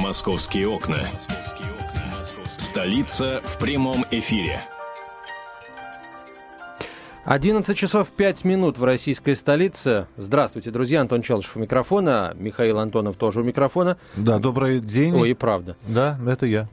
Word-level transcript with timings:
Московские 0.00 0.66
окна. 0.66 1.00
Столица 2.56 3.42
в 3.44 3.58
прямом 3.58 4.06
эфире. 4.10 4.62
11 7.24 7.76
часов 7.76 8.08
5 8.08 8.44
минут 8.44 8.78
в 8.78 8.84
российской 8.84 9.36
столице. 9.36 10.06
Здравствуйте, 10.16 10.70
друзья. 10.70 11.02
Антон 11.02 11.20
Челышев 11.20 11.54
у 11.56 11.60
микрофона. 11.60 12.34
Михаил 12.34 12.78
Антонов 12.78 13.16
тоже 13.16 13.40
у 13.40 13.44
микрофона. 13.44 13.98
Да, 14.16 14.38
добрый 14.38 14.80
день. 14.80 15.14
Ой, 15.14 15.32
и 15.32 15.34
правда. 15.34 15.76
Да, 15.86 16.18
это 16.26 16.46
я. 16.46 16.66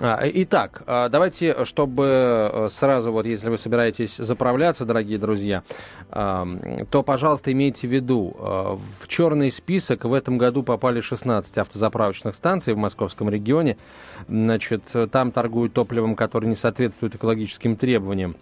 А, 0.00 0.20
итак, 0.32 0.82
а, 0.86 1.08
давайте, 1.08 1.64
чтобы 1.64 2.04
э, 2.52 2.68
сразу, 2.70 3.10
вот 3.10 3.26
если 3.26 3.50
вы 3.50 3.58
собираетесь 3.58 4.16
заправляться, 4.16 4.84
дорогие 4.84 5.18
друзья, 5.18 5.62
то, 6.10 7.02
пожалуйста, 7.04 7.52
имейте 7.52 7.86
в 7.86 7.92
виду, 7.92 8.34
а, 8.38 8.76
в 8.76 9.08
черный 9.08 9.50
список 9.50 10.04
в 10.04 10.12
этом 10.12 10.38
году 10.38 10.62
попали 10.62 11.00
16 11.00 11.58
автозаправочных 11.58 12.34
станций 12.34 12.74
в 12.74 12.78
московском 12.78 13.28
регионе. 13.28 13.76
Значит, 14.28 14.82
там 15.10 15.32
торгуют 15.32 15.72
топливом, 15.72 16.14
которое 16.14 16.46
не 16.46 16.56
соответствует 16.56 17.16
экологическим 17.16 17.76
требованиям. 17.76 18.36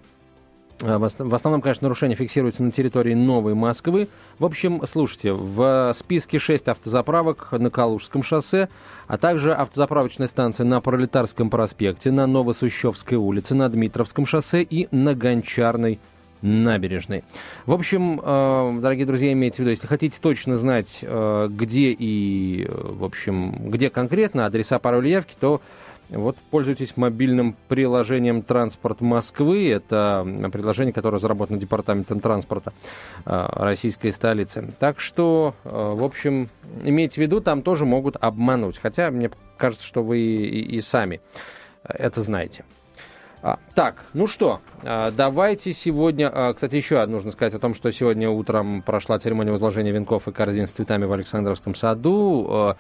А, 0.83 0.99
в 0.99 1.35
основном, 1.35 1.63
конечно, 1.63 1.87
нарушения 1.87 2.15
фиксируются 2.15 2.63
на 2.63 2.71
территории 2.71 3.15
Новой 3.15 3.55
Москвы. 3.55 4.09
В 4.39 4.45
общем, 4.45 4.83
слушайте, 4.87 5.33
в 5.33 5.93
списке 5.97 6.39
6 6.39 6.69
автозаправок 6.69 7.53
на 7.53 7.71
Калужском 7.71 8.23
шоссе, 8.23 8.69
а 9.07 9.17
также 9.17 9.55
автозаправочные 9.55 10.27
станции 10.27 10.65
на 10.65 10.81
Пролетарском 10.81 11.49
проспекте, 11.49 12.11
на 12.11 12.27
Новосущевской 12.27 13.17
улице, 13.17 13.55
на 13.55 13.69
Дмитровском 13.69 14.27
шоссе 14.27 14.63
и 14.63 14.89
на 14.91 15.15
Гончарной 15.15 15.99
набережной. 16.43 17.25
В 17.65 17.73
общем, 17.73 18.21
э, 18.23 18.79
дорогие 18.81 19.07
друзья, 19.07 19.33
имейте 19.33 19.57
в 19.57 19.59
виду, 19.61 19.71
если 19.71 19.87
хотите 19.87 20.19
точно 20.21 20.57
знать, 20.57 20.99
э, 21.03 21.49
где 21.51 21.93
и, 21.99 22.69
в 22.71 23.05
общем, 23.05 23.71
где 23.71 23.89
конкретно 23.89 24.45
адреса 24.45 24.79
пароли 24.79 25.09
явки, 25.09 25.35
то 25.41 25.63
вот 26.09 26.37
пользуйтесь 26.51 26.97
мобильным 26.97 27.57
приложением 27.69 28.43
«Транспорт 28.43 29.01
Москвы». 29.01 29.71
Это 29.71 30.27
приложение, 30.53 30.93
которое 30.93 31.17
разработано 31.17 31.59
Департаментом 31.59 32.21
транспорта 32.21 32.73
э, 33.25 33.47
российской 33.53 34.13
столицы. 34.13 34.73
Так 34.79 35.01
что, 35.01 35.55
э, 35.65 35.69
в 35.69 36.05
общем, 36.05 36.49
имейте 36.85 37.17
в 37.17 37.19
виду, 37.19 37.41
там 37.41 37.63
тоже 37.63 37.87
могут 37.87 38.17
обмануть. 38.21 38.79
Хотя 38.79 39.11
мне 39.11 39.31
кажется, 39.57 39.85
что 39.85 40.03
вы 40.03 40.21
и, 40.21 40.81
сами 40.81 41.21
это 41.83 42.23
знаете. 42.23 42.65
А, 43.43 43.59
так, 43.75 44.05
ну 44.13 44.27
что, 44.27 44.61
а, 44.83 45.11
давайте 45.11 45.73
сегодня... 45.73 46.53
Кстати, 46.55 46.77
еще 46.77 47.05
нужно 47.07 47.31
сказать 47.33 47.55
о 47.55 47.59
том, 47.59 47.75
что 47.75 47.91
сегодня 47.91 48.31
утром 48.31 48.83
прошла 48.83 49.19
церемония 49.19 49.53
возложения 49.53 49.93
венков 49.93 50.27
и 50.29 50.33
корзин 50.33 50.67
с 50.67 50.73
цветами 50.73 51.05
в 51.05 51.13
Александровском 51.13 51.75
саду. 51.75 52.77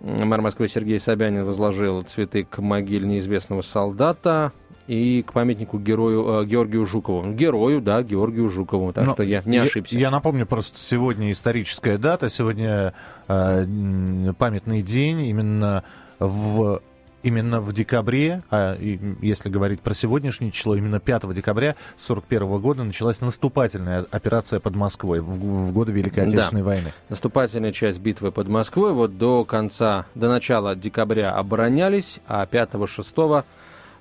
Мэр 0.00 0.40
Москвы 0.40 0.68
Сергей 0.68 1.00
Собянин 1.00 1.44
возложил 1.44 2.02
цветы 2.02 2.44
к 2.44 2.58
могиле 2.58 3.06
неизвестного 3.06 3.62
солдата 3.62 4.52
и 4.86 5.22
к 5.22 5.32
памятнику 5.32 5.78
герою 5.78 6.42
э, 6.42 6.46
Георгию 6.46 6.86
Жукову. 6.86 7.32
Герою, 7.32 7.80
да, 7.80 8.02
Георгию 8.02 8.48
Жукову. 8.48 8.92
Так 8.92 9.06
Но 9.06 9.14
что 9.14 9.22
я 9.22 9.42
не 9.44 9.58
ошибся. 9.58 9.94
Я, 9.94 10.02
я 10.02 10.10
напомню, 10.10 10.46
просто 10.46 10.78
сегодня 10.78 11.32
историческая 11.32 11.98
дата, 11.98 12.28
сегодня 12.28 12.94
э, 13.26 14.32
памятный 14.38 14.82
день 14.82 15.26
именно 15.26 15.82
в 16.18 16.80
именно 17.26 17.60
в 17.60 17.72
декабре, 17.72 18.42
а 18.50 18.76
если 19.20 19.48
говорить 19.48 19.80
про 19.80 19.94
сегодняшнее 19.94 20.52
число, 20.52 20.76
именно 20.76 21.00
5 21.00 21.34
декабря 21.34 21.70
1941 21.96 22.60
года 22.60 22.84
началась 22.84 23.20
наступательная 23.20 24.06
операция 24.10 24.60
под 24.60 24.76
Москвой 24.76 25.20
в, 25.20 25.26
в 25.26 25.72
годы 25.72 25.90
Великой 25.90 26.26
Отечественной 26.26 26.62
да. 26.62 26.68
войны. 26.68 26.92
Наступательная 27.08 27.72
часть 27.72 27.98
битвы 27.98 28.30
под 28.30 28.46
Москвой 28.46 28.92
вот 28.92 29.18
до 29.18 29.44
конца, 29.44 30.06
до 30.14 30.28
начала 30.28 30.76
декабря 30.76 31.32
оборонялись, 31.32 32.20
а 32.28 32.46
5-6 32.46 33.44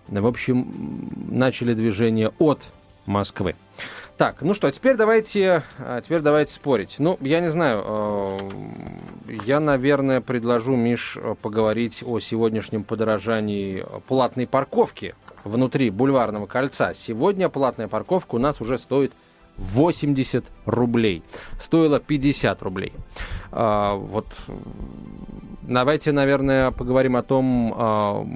в 0.08 0.28
общем, 0.28 1.10
начали 1.32 1.74
движение 1.74 2.32
от 2.38 2.62
Москвы. 3.08 3.56
Так, 4.18 4.42
ну 4.42 4.54
что, 4.54 4.72
теперь 4.72 4.96
давайте, 4.96 5.64
а, 5.78 6.00
теперь 6.00 6.22
давайте 6.22 6.54
спорить. 6.54 6.96
Ну, 7.00 7.18
я 7.20 7.42
не 7.42 7.50
знаю, 7.50 7.84
э, 7.86 8.38
я, 9.46 9.60
наверное, 9.60 10.22
предложу, 10.22 10.78
Миш, 10.78 11.18
поговорить 11.42 12.02
о 12.06 12.22
сегодняшнем 12.22 12.86
подорожании 12.86 13.86
платной 14.08 14.48
парковки 14.48 15.16
внутри 15.44 15.90
бульварного 15.90 16.46
кольца. 16.46 16.94
Сегодня 16.94 17.50
платная 17.50 17.90
парковка 17.90 18.36
у 18.36 18.40
нас 18.40 18.62
уже 18.62 18.78
стоит 18.78 19.12
80 19.58 20.46
рублей. 20.66 21.24
Стоило 21.60 22.00
50 22.00 22.62
рублей. 22.62 22.94
А, 23.52 23.96
вот 23.96 24.28
давайте, 25.62 26.12
наверное, 26.12 26.72
поговорим 26.72 27.16
о 27.16 27.24
том, 27.24 27.74
а, 27.76 28.28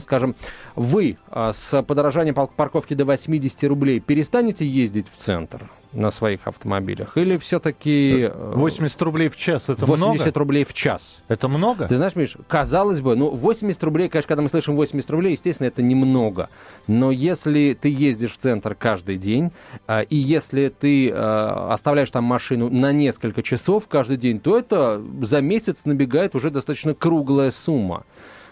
скажем, 0.00 0.34
вы 0.74 1.18
а, 1.28 1.52
с 1.52 1.82
подорожанием 1.82 2.34
парковки 2.34 2.94
до 2.94 3.04
80 3.04 3.64
рублей 3.64 4.00
перестанете 4.00 4.66
ездить 4.66 5.06
в 5.10 5.16
центр? 5.16 5.68
На 5.94 6.10
своих 6.10 6.46
автомобилях? 6.46 7.16
Или 7.16 7.36
все-таки... 7.36 8.30
80 8.34 9.00
э, 9.00 9.04
рублей 9.04 9.28
в 9.28 9.36
час, 9.36 9.64
это 9.68 9.86
80 9.86 9.98
много? 9.98 10.12
80 10.18 10.36
рублей 10.36 10.64
в 10.64 10.72
час. 10.72 11.22
Это 11.28 11.48
много? 11.48 11.88
Ты 11.88 11.96
знаешь, 11.96 12.16
Миш, 12.16 12.36
казалось 12.48 13.00
бы, 13.00 13.16
ну, 13.16 13.30
80 13.30 13.82
рублей, 13.84 14.08
конечно, 14.08 14.28
когда 14.28 14.42
мы 14.42 14.48
слышим 14.48 14.76
80 14.76 15.10
рублей, 15.10 15.32
естественно, 15.32 15.68
это 15.68 15.82
немного. 15.82 16.48
Но 16.86 17.10
если 17.10 17.76
ты 17.80 17.88
ездишь 17.88 18.32
в 18.32 18.38
центр 18.38 18.74
каждый 18.74 19.16
день, 19.16 19.52
э, 19.86 20.04
и 20.04 20.16
если 20.16 20.68
ты 20.68 21.10
э, 21.10 21.14
оставляешь 21.14 22.10
там 22.10 22.24
машину 22.24 22.68
на 22.70 22.92
несколько 22.92 23.42
часов 23.42 23.88
каждый 23.88 24.16
день, 24.16 24.40
то 24.40 24.58
это 24.58 25.02
за 25.22 25.40
месяц 25.40 25.80
набегает 25.84 26.34
уже 26.34 26.50
достаточно 26.50 26.94
круглая 26.94 27.50
сумма. 27.50 28.04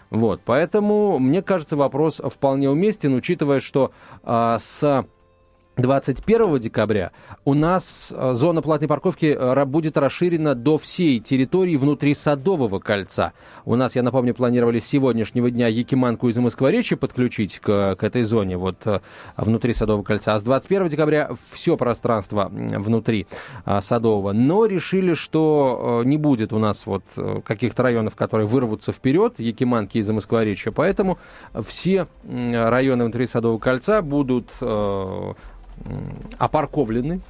Вот, 0.09 0.41
поэтому, 0.45 1.17
мне 1.17 1.41
кажется, 1.41 1.75
вопрос 1.75 2.21
вполне 2.23 2.69
уместен, 2.69 3.15
учитывая, 3.15 3.59
что 3.61 3.91
э, 4.23 4.57
с 4.59 5.05
21 5.75 6.59
декабря 6.59 7.11
у 7.45 7.55
нас 7.55 8.13
э, 8.15 8.33
зона 8.33 8.61
платной 8.61 8.87
парковки 8.87 9.35
э, 9.37 9.65
будет 9.65 9.97
расширена 9.97 10.53
до 10.53 10.77
всей 10.77 11.19
территории 11.19 11.77
внутри 11.77 12.13
Садового 12.13 12.77
кольца. 12.77 13.33
У 13.65 13.75
нас, 13.75 13.95
я 13.95 14.03
напомню, 14.03 14.35
планировали 14.35 14.77
с 14.77 14.85
сегодняшнего 14.85 15.49
дня 15.49 15.67
Якиманку 15.67 16.29
из 16.29 16.37
Москворечи 16.37 16.95
подключить 16.95 17.57
к, 17.57 17.95
к 17.95 18.03
этой 18.03 18.23
зоне, 18.23 18.57
вот 18.57 18.85
э, 18.85 18.99
внутри 19.35 19.73
Садового 19.73 20.03
кольца. 20.03 20.35
А 20.35 20.39
с 20.39 20.43
21 20.43 20.89
декабря 20.89 21.31
все 21.51 21.75
пространство 21.75 22.51
внутри 22.51 23.25
Садового. 23.65 24.31
Но 24.31 24.67
решили, 24.67 25.15
что 25.15 26.03
не 26.05 26.17
будет 26.17 26.53
у 26.53 26.59
нас 26.59 26.85
вот 26.85 27.03
каких-то 27.45 27.81
районов, 27.81 28.15
которые 28.15 28.45
вырвутся 28.45 28.91
вперед, 28.91 29.39
Якиманки 29.39 29.97
из 29.97 30.09
Москворечья. 30.09 30.71
Поэтому 30.71 31.17
все 31.61 32.07
районы 32.23 33.05
внутри 33.05 33.25
Садового 33.25 33.57
кольца 33.57 34.01
будут 34.01 34.51
опарковлены, 36.37 37.21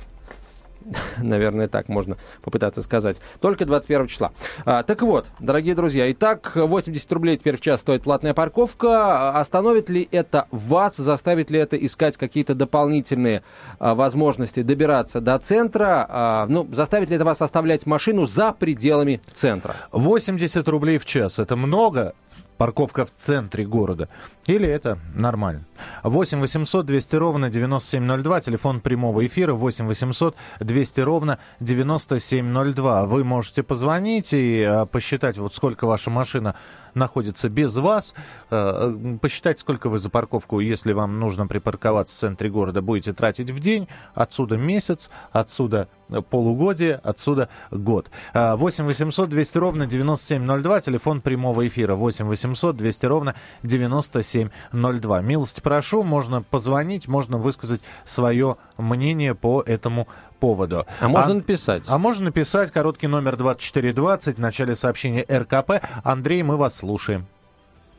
наверное, 1.18 1.68
так 1.68 1.90
можно 1.90 2.18
попытаться 2.42 2.82
сказать, 2.82 3.20
только 3.40 3.66
21 3.66 4.08
числа. 4.08 4.32
А, 4.66 4.84
так 4.84 5.02
вот, 5.02 5.28
дорогие 5.40 5.76
друзья, 5.76 6.12
итак, 6.12 6.52
80 6.56 7.12
рублей 7.12 7.38
теперь 7.38 7.58
в 7.58 7.62
час 7.62 7.82
стоит 7.82 8.04
платная 8.04 8.34
парковка. 8.34 9.38
Остановит 9.38 9.90
ли 9.90 10.08
это 10.12 10.48
вас, 10.52 10.98
заставит 10.98 11.50
ли 11.50 11.60
это 11.60 11.76
искать 11.78 12.18
какие-то 12.18 12.56
дополнительные 12.56 13.44
а, 13.80 13.96
возможности 13.96 14.62
добираться 14.62 15.22
до 15.22 15.38
центра? 15.40 16.06
А, 16.10 16.46
ну, 16.48 16.68
заставит 16.72 17.10
ли 17.10 17.16
это 17.16 17.26
вас 17.26 17.42
оставлять 17.42 17.86
машину 17.86 18.26
за 18.26 18.52
пределами 18.52 19.22
центра? 19.34 19.76
80 19.92 20.68
рублей 20.68 20.98
в 20.98 21.06
час, 21.06 21.40
это 21.40 21.56
много? 21.56 22.14
Парковка 22.58 23.06
в 23.06 23.12
центре 23.18 23.66
города. 23.66 24.10
Или 24.46 24.68
это 24.68 25.00
нормально? 25.16 25.66
8 26.04 26.40
800 26.40 26.86
200 26.86 27.16
ровно 27.16 27.50
9702, 27.50 28.42
телефон 28.42 28.82
прямого 28.82 29.26
эфира 29.26 29.54
8 29.54 29.88
800 29.88 30.36
200 30.60 31.02
ровно 31.02 31.40
9702. 31.60 33.06
Вы 33.06 33.24
можете 33.24 33.64
позвонить 33.64 34.34
и 34.34 34.64
а, 34.64 34.86
посчитать, 34.86 35.38
вот 35.38 35.56
сколько 35.56 35.86
ваша 35.86 36.10
машина 36.10 36.56
находится 36.94 37.50
без 37.50 37.76
вас. 37.78 38.14
Э, 38.50 39.18
посчитать, 39.22 39.60
сколько 39.60 39.90
вы 39.90 40.00
за 40.00 40.10
парковку, 40.10 40.60
если 40.60 40.94
вам 40.94 41.20
нужно 41.20 41.48
припарковаться 41.48 42.16
в 42.16 42.20
центре 42.20 42.50
города, 42.50 42.82
будете 42.82 43.14
тратить 43.14 43.50
в 43.52 43.60
день. 43.60 43.88
Отсюда 44.14 44.58
месяц, 44.58 45.10
отсюда 45.32 45.88
полугодие, 46.22 47.00
отсюда 47.04 47.50
год. 47.72 48.10
8 48.34 48.86
800 48.86 49.30
200 49.30 49.58
ровно 49.58 49.86
9702, 49.86 50.82
телефон 50.82 51.22
прямого 51.22 51.68
эфира 51.68 51.96
8 51.96 52.26
800 52.26 52.78
200 52.78 53.06
ровно 53.06 53.36
9702. 53.64 55.22
Милости 55.22 55.62
прошу, 55.62 56.04
можно 56.04 56.42
позвонить, 56.42 57.08
можно 57.08 57.38
высказать 57.38 57.82
свое 58.06 58.58
мнение 58.78 59.36
по 59.36 59.62
этому 59.62 60.08
поводу. 60.40 60.86
А 61.00 61.08
можно 61.08 61.32
а, 61.32 61.36
написать? 61.36 61.84
А 61.88 61.98
можно 61.98 62.26
написать 62.26 62.72
короткий 62.72 63.08
номер 63.08 63.38
2420 63.38 64.38
в 64.38 64.40
начале 64.40 64.76
сообщения 64.76 65.26
РКП. 65.30 65.84
Андрей, 66.04 66.44
мы 66.44 66.58
вас 66.58 66.76
слушаем. 66.76 67.28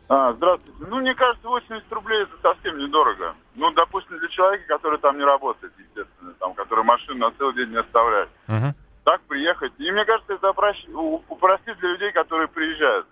А, 0.09 0.33
здравствуйте. 0.35 0.79
Ну, 0.87 1.01
мне 1.01 1.15
кажется, 1.15 1.49
80 1.49 1.91
рублей 1.93 2.23
это 2.23 2.33
совсем 2.43 2.77
недорого. 2.79 3.35
Ну, 3.55 3.71
допустим, 3.71 4.19
для 4.19 4.29
человека, 4.29 4.65
который 4.69 4.99
там 4.99 5.17
не 5.17 5.25
работает, 5.25 5.73
естественно, 5.79 6.33
там, 6.41 6.55
который 6.55 6.85
машину 6.85 7.21
на 7.21 7.31
целый 7.33 7.55
день 7.55 7.71
не 7.71 7.79
оставляет. 7.79 8.29
Uh-huh. 8.47 8.75
Так 9.05 9.23
приехать. 9.23 9.73
И 9.79 9.91
мне 9.91 10.05
кажется, 10.05 10.35
это 10.35 10.51
упростит 10.51 11.79
для 11.79 11.91
людей, 11.91 12.13
которые 12.13 12.49
приезжают. 12.49 13.07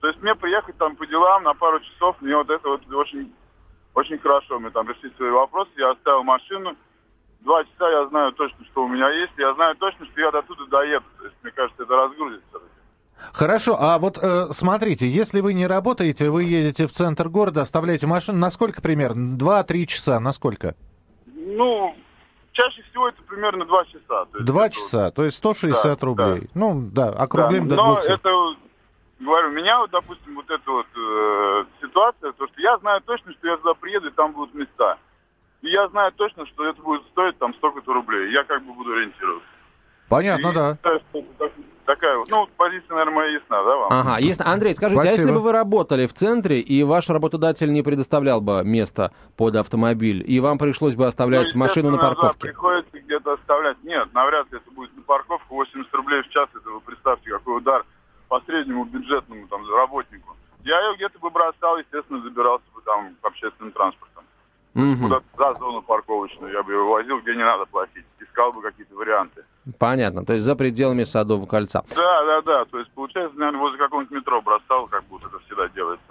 То 0.00 0.08
есть 0.08 0.20
мне 0.22 0.34
приехать 0.34 0.76
там 0.76 0.94
по 0.96 1.06
делам 1.06 1.42
на 1.42 1.54
пару 1.54 1.80
часов, 1.80 2.16
мне 2.20 2.36
вот 2.36 2.50
это 2.50 2.68
вот 2.68 2.82
очень, 2.92 3.34
очень 3.94 4.18
хорошо. 4.18 4.58
Мы 4.58 4.70
там 4.70 4.88
решили 4.88 5.12
свои 5.16 5.30
вопросы, 5.30 5.70
я 5.76 5.90
оставил 5.90 6.22
машину. 6.22 6.76
Два 7.40 7.64
часа 7.64 7.88
я 7.90 8.06
знаю 8.08 8.32
точно, 8.32 8.64
что 8.66 8.84
у 8.84 8.88
меня 8.88 9.08
есть. 9.10 9.32
Я 9.38 9.54
знаю 9.54 9.74
точно, 9.76 10.04
что 10.06 10.20
я 10.20 10.30
до 10.30 10.42
туда 10.42 10.66
доеду. 10.66 11.06
То 11.18 11.24
есть, 11.24 11.36
мне 11.42 11.52
кажется, 11.52 11.82
это 11.82 11.96
разгрузит 11.96 12.42
все-таки. 12.48 12.75
Хорошо, 13.32 13.76
а 13.78 13.98
вот 13.98 14.18
э, 14.20 14.48
смотрите, 14.52 15.08
если 15.08 15.40
вы 15.40 15.54
не 15.54 15.66
работаете, 15.66 16.30
вы 16.30 16.44
едете 16.44 16.86
в 16.86 16.92
центр 16.92 17.28
города, 17.28 17.62
оставляете 17.62 18.06
машину, 18.06 18.38
на 18.38 18.50
сколько 18.50 18.80
примерно? 18.82 19.36
Два-три 19.36 19.86
часа, 19.86 20.20
на 20.20 20.32
сколько? 20.32 20.74
Ну, 21.34 21.94
чаще 22.52 22.82
всего 22.90 23.08
это 23.08 23.22
примерно 23.22 23.64
два 23.64 23.84
часа. 23.86 24.26
Два 24.40 24.62
вот- 24.64 24.72
часа, 24.72 25.10
то 25.10 25.24
есть 25.24 25.36
160 25.38 26.00
Да, 26.00 26.06
рублей. 26.06 26.48
Ну, 26.54 26.88
да, 26.92 27.08
округлим 27.10 27.68
Да, 27.68 27.76
до 27.76 27.82
но 27.82 27.94
200. 27.94 28.10
это, 28.12 28.30
говорю, 29.20 29.50
меня 29.50 29.78
вот, 29.80 29.90
допустим, 29.90 30.34
вот 30.36 30.50
эта 30.50 30.70
вот 30.70 30.86
э, 30.96 31.64
ситуация, 31.82 32.32
то, 32.32 32.46
что 32.46 32.60
я 32.60 32.78
знаю 32.78 33.00
точно, 33.02 33.32
что 33.32 33.48
я 33.48 33.56
туда 33.56 33.74
приеду, 33.74 34.08
и 34.08 34.12
там 34.12 34.32
будут 34.32 34.54
места. 34.54 34.98
И 35.62 35.68
я 35.70 35.88
знаю 35.88 36.12
точно, 36.12 36.46
что 36.46 36.64
это 36.66 36.80
будет 36.82 37.02
стоить 37.12 37.38
там 37.38 37.54
столько-то 37.54 37.92
рублей. 37.92 38.30
Я 38.32 38.44
как 38.44 38.62
бы 38.64 38.72
буду 38.74 38.92
ориентироваться. 38.92 39.48
Понятно, 40.08 40.48
И 40.48 40.54
да. 40.54 40.74
считаю, 40.74 41.00
что 41.10 41.18
это 41.40 41.52
такая 41.86 42.18
вот, 42.18 42.28
ну, 42.30 42.46
позиция, 42.56 42.90
наверное, 42.90 43.14
моя 43.14 43.30
ясна, 43.30 43.62
да, 43.62 43.76
вам? 43.76 43.92
Ага, 43.92 44.18
ясно. 44.18 44.52
Андрей, 44.52 44.74
скажите, 44.74 45.00
а 45.00 45.02
Спасибо. 45.04 45.22
если 45.22 45.34
бы 45.34 45.40
вы 45.42 45.52
работали 45.52 46.06
в 46.06 46.12
центре, 46.12 46.60
и 46.60 46.82
ваш 46.82 47.08
работодатель 47.08 47.72
не 47.72 47.82
предоставлял 47.82 48.40
бы 48.40 48.62
место 48.64 49.12
под 49.36 49.56
автомобиль, 49.56 50.22
и 50.26 50.38
вам 50.40 50.58
пришлось 50.58 50.94
бы 50.94 51.06
оставлять 51.06 51.54
Ну, 51.54 51.60
машину 51.60 51.90
на 51.90 51.94
естественно, 51.94 52.14
да, 52.14 52.22
парковке? 52.22 52.48
приходится 52.48 52.98
где-то 52.98 53.32
оставлять. 53.34 53.76
Нет, 53.84 54.12
навряд 54.12 54.50
ли 54.52 54.58
это 54.58 54.70
будет 54.72 54.94
на 54.96 55.02
парковку. 55.02 55.54
80 55.54 55.94
рублей 55.94 56.22
в 56.22 56.28
час, 56.28 56.48
это 56.54 56.68
вы 56.70 56.80
представьте, 56.80 57.30
какой 57.30 57.58
удар 57.58 57.84
по 58.28 58.40
среднему 58.40 58.84
бюджетному 58.84 59.46
там 59.48 59.62
работнику. 59.72 60.36
Я 60.64 60.80
ее 60.88 60.96
где-то 60.96 61.18
бы 61.20 61.30
бросал, 61.30 61.78
естественно, 61.78 62.20
забирался 62.22 62.64
бы 62.74 62.80
там 62.82 63.14
общественным 63.22 63.70
транспортом. 63.72 64.15
Мгм. 64.76 65.04
Куда-то 65.04 65.24
за 65.38 65.58
зону 65.58 65.80
парковочную 65.80 66.52
я 66.52 66.62
бы 66.62 66.74
его 66.74 66.90
возил, 66.90 67.18
где 67.22 67.34
не 67.34 67.42
надо 67.42 67.64
платить. 67.64 68.04
Искал 68.20 68.52
бы 68.52 68.60
какие-то 68.60 68.94
варианты. 68.94 69.42
Понятно, 69.78 70.24
то 70.26 70.34
есть 70.34 70.44
за 70.44 70.54
пределами 70.54 71.04
Садового 71.04 71.46
кольца. 71.46 71.82
Да, 71.94 72.24
да, 72.24 72.42
да. 72.42 72.64
То 72.66 72.78
есть, 72.78 72.90
получается, 72.92 73.38
наверное, 73.38 73.60
возле 73.60 73.78
какого-нибудь 73.78 74.14
метро 74.14 74.42
бросал, 74.42 74.86
как 74.88 75.04
будто 75.04 75.28
это 75.28 75.38
всегда 75.46 75.68
делается. 75.68 76.04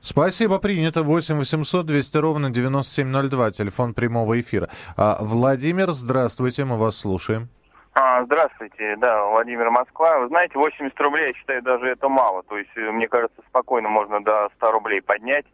Спасибо, 0.00 0.60
принято. 0.60 1.02
8 1.02 1.36
800 1.36 1.84
200 1.84 2.16
ровно 2.18 2.50
9702, 2.50 3.50
телефон 3.50 3.92
прямого 3.92 4.40
эфира. 4.40 4.68
А, 4.96 5.18
Владимир, 5.20 5.90
здравствуйте, 5.90 6.64
мы 6.64 6.78
вас 6.78 6.96
слушаем. 6.98 7.48
А, 7.94 8.24
здравствуйте, 8.24 8.96
да, 8.98 9.26
Владимир 9.26 9.68
Москва. 9.70 10.20
Вы 10.20 10.28
знаете, 10.28 10.56
80 10.56 10.98
рублей, 11.00 11.28
я 11.28 11.34
считаю, 11.34 11.62
даже 11.62 11.86
это 11.88 12.08
мало. 12.08 12.44
То 12.44 12.56
есть, 12.56 12.70
э, 12.76 12.90
мне 12.92 13.08
кажется, 13.08 13.42
спокойно 13.48 13.88
можно 13.88 14.22
до 14.22 14.48
100 14.56 14.70
рублей 14.70 15.02
поднять. 15.02 15.44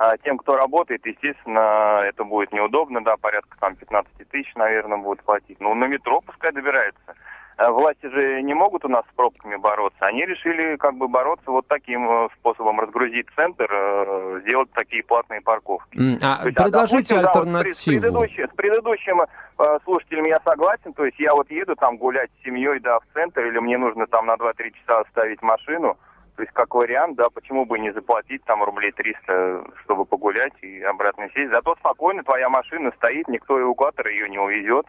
А 0.00 0.16
тем, 0.16 0.38
кто 0.38 0.56
работает, 0.56 1.04
естественно, 1.04 2.00
это 2.06 2.24
будет 2.24 2.52
неудобно, 2.52 3.04
да, 3.04 3.18
порядка 3.18 3.54
там 3.60 3.76
15 3.76 4.10
тысяч, 4.30 4.50
наверное, 4.54 4.96
будут 4.96 5.22
платить. 5.22 5.60
Ну, 5.60 5.74
на 5.74 5.84
метро 5.84 6.22
пускай 6.22 6.52
добираются. 6.52 7.14
А 7.58 7.70
Власти 7.70 8.06
же 8.06 8.40
не 8.40 8.54
могут 8.54 8.86
у 8.86 8.88
нас 8.88 9.04
с 9.12 9.14
пробками 9.14 9.56
бороться. 9.56 9.98
Они 10.06 10.24
решили 10.24 10.76
как 10.76 10.94
бы 10.94 11.06
бороться 11.06 11.50
вот 11.50 11.66
таким 11.68 12.10
э, 12.10 12.28
способом, 12.38 12.80
разгрузить 12.80 13.26
центр, 13.36 13.68
э, 13.70 14.40
сделать 14.44 14.72
такие 14.72 15.04
платные 15.04 15.42
парковки. 15.42 15.98
А 15.98 16.00
есть, 16.00 16.24
а, 16.24 16.44
предложите 16.44 17.16
допустим, 17.16 17.16
да, 17.16 17.22
вот 17.26 17.36
альтернативу. 17.36 17.74
С, 17.74 17.84
предыдущим, 17.84 18.48
с 18.48 18.56
предыдущим 18.56 19.20
э, 19.20 19.78
слушателем 19.84 20.24
я 20.24 20.40
согласен. 20.42 20.94
То 20.94 21.04
есть 21.04 21.20
я 21.20 21.34
вот 21.34 21.50
еду 21.50 21.76
там 21.76 21.98
гулять 21.98 22.30
с 22.40 22.44
семьей, 22.46 22.80
да, 22.80 23.00
в 23.00 23.04
центр, 23.12 23.44
или 23.44 23.58
мне 23.58 23.76
нужно 23.76 24.06
там 24.06 24.24
на 24.24 24.36
2-3 24.36 24.70
часа 24.80 25.00
оставить 25.00 25.42
машину. 25.42 25.98
То 26.40 26.44
есть 26.44 26.54
как 26.54 26.74
вариант, 26.74 27.18
да, 27.18 27.28
почему 27.28 27.66
бы 27.66 27.78
не 27.78 27.92
заплатить 27.92 28.42
там 28.44 28.64
рублей 28.64 28.92
300, 28.92 29.62
чтобы 29.84 30.06
погулять 30.06 30.54
и 30.62 30.80
обратно 30.80 31.28
сесть. 31.34 31.50
Зато 31.50 31.76
спокойно 31.76 32.24
твоя 32.24 32.48
машина 32.48 32.92
стоит, 32.96 33.28
никто 33.28 33.60
эвакуатор 33.60 34.08
ее 34.08 34.26
не 34.30 34.38
увезет. 34.38 34.86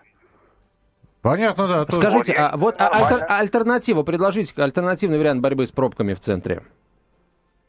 Понятно, 1.22 1.68
да. 1.68 1.86
тоже. 1.86 2.02
Скажите, 2.02 2.34
а 2.38 2.56
вот 2.56 2.76
а- 2.80 2.90
альтер- 2.90 3.26
альтернативу, 3.28 4.06
предложите 4.06 4.54
альтернативный 4.64 5.20
вариант 5.20 5.42
борьбы 5.42 5.68
с 5.68 5.74
пробками 5.74 6.14
в 6.14 6.22
центре. 6.22 6.62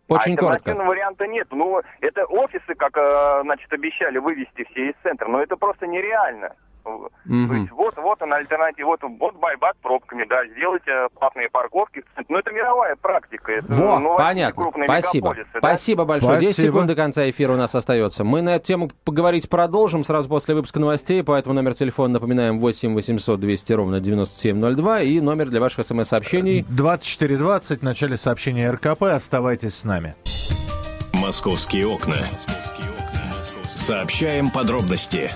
Очень 0.07 0.35
а 0.35 0.37
коротко. 0.37 0.55
альтернативного 0.55 0.89
варианта 0.89 1.27
нет. 1.27 1.49
Ну, 1.51 1.83
это 2.01 2.25
офисы, 2.27 2.77
как, 2.77 2.97
э, 2.97 3.41
значит, 3.43 3.73
обещали 3.73 4.19
вывести 4.19 4.63
все 4.71 4.91
из 4.91 4.95
центра, 5.03 5.27
но 5.27 5.43
это 5.43 5.57
просто 5.57 5.89
нереально. 5.89 6.55
То 6.85 7.09
Мгм. 7.25 7.61
есть 7.63 7.73
вот, 7.73 7.97
вот 7.97 8.21
она 8.23 8.37
альтернатива, 8.37 8.89
вот, 8.89 9.01
вот 9.03 9.35
байбак 9.37 9.77
пробками, 9.83 10.25
да, 10.29 10.45
сделайте 10.47 11.09
платные 11.19 11.49
парковки. 11.51 12.03
Ну, 12.29 12.39
это 12.39 12.51
мировая 12.51 12.97
практика. 12.97 13.53
Это, 13.53 13.73
Во, 13.73 13.99
ну, 13.99 14.17
понятно. 14.17 14.61
крупные 14.63 14.87
Спасибо. 14.89 15.35
да. 15.35 15.59
Спасибо 15.59 16.05
большое. 16.05 16.41
10 16.41 16.53
Спасибо. 16.55 16.73
секунд 16.73 16.87
до 16.89 16.95
конца 16.97 17.29
эфира 17.31 17.53
у 17.53 17.57
нас 17.57 17.75
остается. 17.75 18.25
Мы 18.25 18.43
на 18.43 18.57
эту 18.57 18.67
тему 18.67 18.91
поговорить 19.05 19.49
продолжим 19.49 20.05
сразу 20.05 20.29
после 20.29 20.55
выпуска 20.55 20.81
новостей, 20.81 21.23
поэтому 21.23 21.55
номер 21.55 21.75
телефона 21.75 22.15
напоминаем 22.15 22.59
8 22.59 22.95
800 22.95 23.39
200 23.41 23.73
ровно 23.73 24.01
9702 24.01 25.01
и 25.03 25.21
номер 25.21 25.49
для 25.49 25.61
ваших 25.61 25.87
смс-сообщений 25.87 26.65
2420, 26.69 27.81
в 27.81 27.83
начале 27.83 28.17
сообщения 28.17 28.71
РКП. 28.71 29.03
Оставайтесь 29.05 29.75
с 29.77 29.85
нами. 29.85 30.15
Московские 31.13 31.87
окна. 31.87 32.17
Сообщаем 33.67 34.51
подробности. 34.51 35.31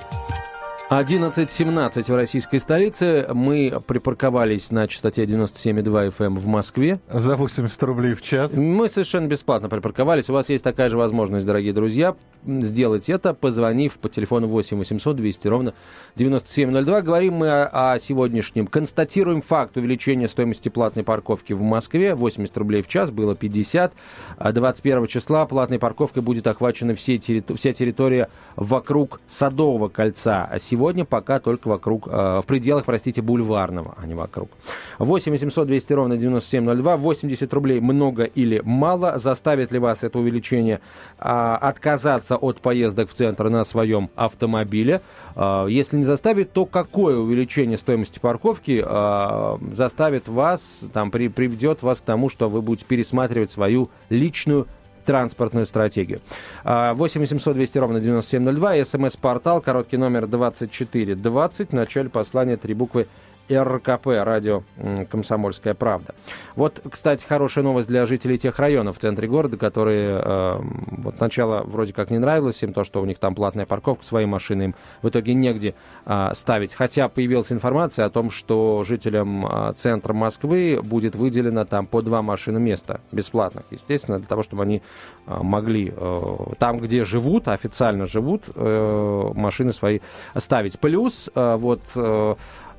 11.17 0.88 2.12
в 2.12 2.14
российской 2.14 2.60
столице. 2.60 3.26
Мы 3.34 3.82
припарковались 3.84 4.70
на 4.70 4.86
частоте 4.86 5.24
97,2 5.24 6.16
FM 6.16 6.38
в 6.38 6.46
Москве. 6.46 7.00
За 7.10 7.34
80 7.36 7.82
рублей 7.82 8.14
в 8.14 8.22
час. 8.22 8.56
Мы 8.56 8.88
совершенно 8.88 9.26
бесплатно 9.26 9.68
припарковались. 9.68 10.30
У 10.30 10.32
вас 10.32 10.48
есть 10.48 10.62
такая 10.62 10.88
же 10.88 10.96
возможность, 10.96 11.44
дорогие 11.44 11.72
друзья, 11.72 12.14
сделать 12.46 13.08
это, 13.08 13.34
позвонив 13.34 13.94
по 13.94 14.08
телефону 14.08 14.46
8 14.46 14.76
800 14.76 15.16
200 15.16 15.48
ровно 15.48 15.74
9702. 16.14 17.02
Говорим 17.02 17.34
мы 17.34 17.50
о, 17.50 17.94
о 17.94 17.98
сегодняшнем. 17.98 18.68
Констатируем 18.68 19.42
факт 19.42 19.76
увеличения 19.76 20.28
стоимости 20.28 20.68
платной 20.68 21.02
парковки 21.02 21.52
в 21.52 21.62
Москве. 21.62 22.14
80 22.14 22.56
рублей 22.58 22.82
в 22.82 22.88
час, 22.88 23.10
было 23.10 23.34
50. 23.34 23.92
А 24.38 24.52
21 24.52 25.08
числа 25.08 25.46
платной 25.46 25.80
парковкой 25.80 26.22
будет 26.22 26.46
охвачена 26.46 26.94
все 26.94 27.18
вся 27.18 27.72
территория 27.72 28.28
вокруг 28.54 29.20
Садового 29.26 29.88
кольца. 29.88 30.48
Сегодня 30.76 31.06
пока 31.06 31.40
только 31.40 31.68
вокруг, 31.68 32.06
э, 32.06 32.40
в 32.42 32.46
пределах, 32.46 32.84
простите, 32.84 33.22
Бульварного, 33.22 33.94
а 33.96 34.06
не 34.06 34.12
вокруг. 34.12 34.50
8 34.98 35.32
800 35.32 35.66
200 35.66 35.92
ровно 35.94 36.18
9702. 36.18 36.98
80 36.98 37.54
рублей 37.54 37.80
много 37.80 38.24
или 38.24 38.60
мало? 38.62 39.16
Заставит 39.16 39.72
ли 39.72 39.78
вас 39.78 40.04
это 40.04 40.18
увеличение 40.18 40.80
а, 41.18 41.56
отказаться 41.56 42.36
от 42.36 42.60
поездок 42.60 43.08
в 43.08 43.14
центр 43.14 43.48
на 43.48 43.64
своем 43.64 44.10
автомобиле? 44.16 45.00
А, 45.34 45.64
если 45.64 45.96
не 45.96 46.04
заставит, 46.04 46.52
то 46.52 46.66
какое 46.66 47.16
увеличение 47.16 47.78
стоимости 47.78 48.18
парковки 48.18 48.84
а, 48.84 49.58
заставит 49.72 50.28
вас, 50.28 50.60
там, 50.92 51.10
при, 51.10 51.28
приведет 51.28 51.82
вас 51.82 52.00
к 52.00 52.04
тому, 52.04 52.28
что 52.28 52.50
вы 52.50 52.60
будете 52.60 52.84
пересматривать 52.84 53.50
свою 53.50 53.88
личную 54.10 54.66
транспортную 55.06 55.66
стратегию. 55.66 56.20
А, 56.64 56.92
8 56.94 57.20
800 57.20 57.54
200 57.54 57.78
ровно 57.78 58.00
9702, 58.00 58.84
смс-портал, 58.84 59.60
короткий 59.62 59.96
номер 59.96 60.26
2420, 60.26 61.70
в 61.70 61.72
начале 61.72 62.10
послания 62.10 62.56
три 62.56 62.74
буквы 62.74 63.06
РКП, 63.50 64.06
радио 64.06 64.62
«Комсомольская 65.10 65.74
правда». 65.74 66.14
Вот, 66.56 66.80
кстати, 66.90 67.24
хорошая 67.26 67.64
новость 67.64 67.88
для 67.88 68.06
жителей 68.06 68.38
тех 68.38 68.58
районов 68.58 68.96
в 68.96 69.00
центре 69.00 69.28
города, 69.28 69.56
которые 69.56 70.20
э, 70.22 70.60
вот 70.88 71.16
сначала 71.18 71.62
вроде 71.62 71.92
как 71.92 72.10
не 72.10 72.18
нравилось 72.18 72.62
им 72.62 72.72
то, 72.72 72.82
что 72.82 73.02
у 73.02 73.04
них 73.04 73.18
там 73.18 73.34
платная 73.34 73.66
парковка, 73.66 74.04
свои 74.04 74.24
машины 74.26 74.62
им 74.62 74.74
в 75.02 75.08
итоге 75.08 75.34
негде 75.34 75.74
а, 76.04 76.34
ставить. 76.34 76.74
Хотя 76.74 77.08
появилась 77.08 77.52
информация 77.52 78.06
о 78.06 78.10
том, 78.10 78.30
что 78.30 78.84
жителям 78.84 79.46
а, 79.46 79.72
центра 79.74 80.12
Москвы 80.12 80.80
будет 80.82 81.14
выделено 81.14 81.64
там 81.64 81.86
по 81.86 82.00
два 82.02 82.22
машины 82.22 82.58
места 82.58 83.00
бесплатных, 83.12 83.64
естественно, 83.70 84.18
для 84.18 84.26
того, 84.26 84.42
чтобы 84.42 84.62
они 84.62 84.82
а, 85.26 85.42
могли 85.42 85.92
э, 85.94 86.36
там, 86.58 86.78
где 86.78 87.04
живут, 87.04 87.48
официально 87.48 88.06
живут, 88.06 88.44
э, 88.54 89.30
машины 89.34 89.72
свои 89.72 90.00
ставить. 90.36 90.78
Плюс 90.78 91.28
э, 91.34 91.56
вот 91.56 91.80
э, 91.94 92.00
э, 92.00 92.34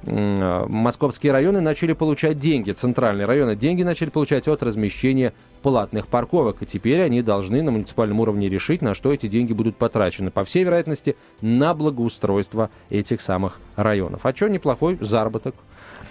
московские 0.06 1.32
районы 1.32 1.62
начали 1.62 1.94
получать 1.94 2.40
деньги, 2.40 2.72
центральные 2.72 3.26
районы 3.26 3.56
деньги 3.56 3.84
начали 3.84 4.10
получать 4.10 4.48
от 4.48 4.64
размещения 4.64 5.34
платных 5.62 6.08
парковок, 6.08 6.58
и 6.62 6.66
теперь 6.66 7.02
они 7.02 7.22
должны 7.22 7.62
на 7.62 7.72
муниципальном 7.72 8.20
уровне 8.20 8.50
решить, 8.50 8.82
на 8.82 8.96
что 8.96 9.12
эти 9.12 9.28
деньги 9.28 9.54
будут 9.54 9.76
потрачены. 9.76 10.32
По 10.32 10.46
всей 10.46 10.64
вероятности, 10.64 11.18
на 11.42 11.74
благоустройство 11.74 12.70
этих 12.90 13.22
самых 13.22 13.60
районов. 13.76 14.22
А 14.24 14.36
что 14.36 14.48
неплохой 14.48 14.98
заработок, 15.02 15.56